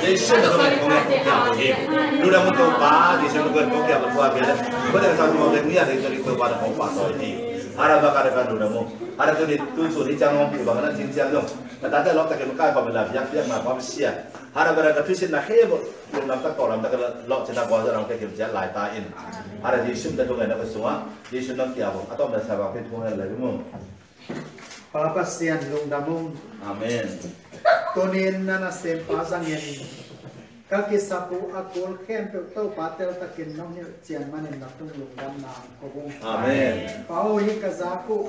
[0.00, 1.74] Deixando como é que é o rei.
[2.22, 4.54] Lula muito padre, se não quer como é a tua vida.
[4.90, 7.54] Quando essa uma alegria de ter que para o passo aí.
[7.74, 8.86] Ara bakar kan lula mo.
[9.18, 11.48] Ara tu de tu tu ni jangan ke bangana jin jang dong.
[11.82, 14.30] Kata ada lok tak kena kau bela biak biak ma pam sia.
[14.54, 15.82] Ara bara ka tusin na hebo.
[16.14, 16.94] Lum nak tak kolam tak
[17.26, 18.70] lok cina kau orang ke kerja lai
[22.14, 23.58] Atau dah sabak ke tu ngana lagi mo.
[24.94, 26.30] Papa sian lung damung.
[26.62, 27.10] Amin.
[27.94, 29.62] Tonin na na sem pasang yan
[30.70, 34.90] ka ki sapu akol khem pe to patel takin no ni chian manin na tung
[34.98, 37.04] lung dam na ko bung Amin.
[37.08, 38.28] pao hi ka zaku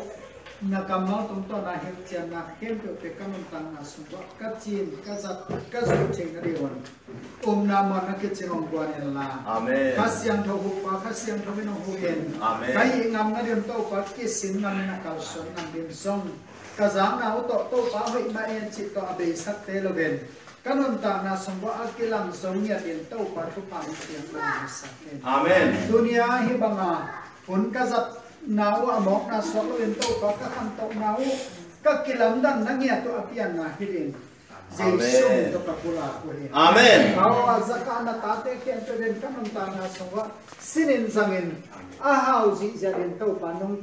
[0.71, 4.03] na kamal tum to na hem chian na khem pe pe kam tang na su
[4.11, 6.75] ba ka chin ka zat ka zu ching na riwan
[7.47, 9.95] um na ma na ke chinong kwa ni la Amin.
[9.95, 12.73] Kasyang tho hu pa kasyang tho min hu hen Amen.
[12.75, 16.29] kai ngam na rim to pa ki sin ngam na kal son nam
[16.75, 19.79] song ka zang na to to pa hoi ma en chi to abe sak te
[19.79, 20.19] lo ben
[20.63, 24.27] kanon ta na song wa akilang song ya den to pa thu pa ni tiang
[24.35, 25.71] ba sak ten Amin.
[25.87, 26.59] dunia hi
[27.47, 31.23] pun ka zat nau amok na so lo ben to pa ka han to nau
[31.79, 34.11] ka kilam dan na ngia to apian na hilin
[34.75, 37.15] Jesu to ka pula ko hin Amin.
[37.15, 40.27] Bawa zakana tate kian to den kanong tanga sawa
[40.59, 41.55] sinin zangin
[42.03, 43.79] ahaw zi jadin tau panong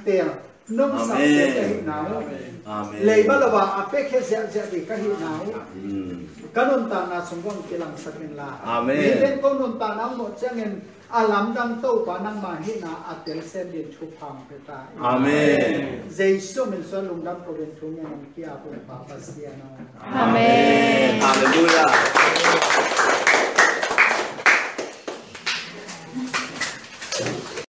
[0.67, 1.35] ter nong sa Amen.
[1.35, 2.17] te kahi nao
[2.63, 2.99] Amin.
[3.07, 6.29] lei balawa ape khe zia zia di kahi nao Hmm.
[6.55, 8.97] kanon ta na sungwang kilang sakin la Amen.
[8.97, 10.81] Nilen ko nun ta na mo changin
[11.13, 16.07] alam dang to pa nang mahi na atel sen din chu phang pe ta Amen.
[16.09, 19.51] Jesu min so lung dam ko ben thu nya nam kia ko pa pa sia
[19.59, 19.67] na
[20.03, 21.21] Amen.
[21.21, 22.62] Hallelujah.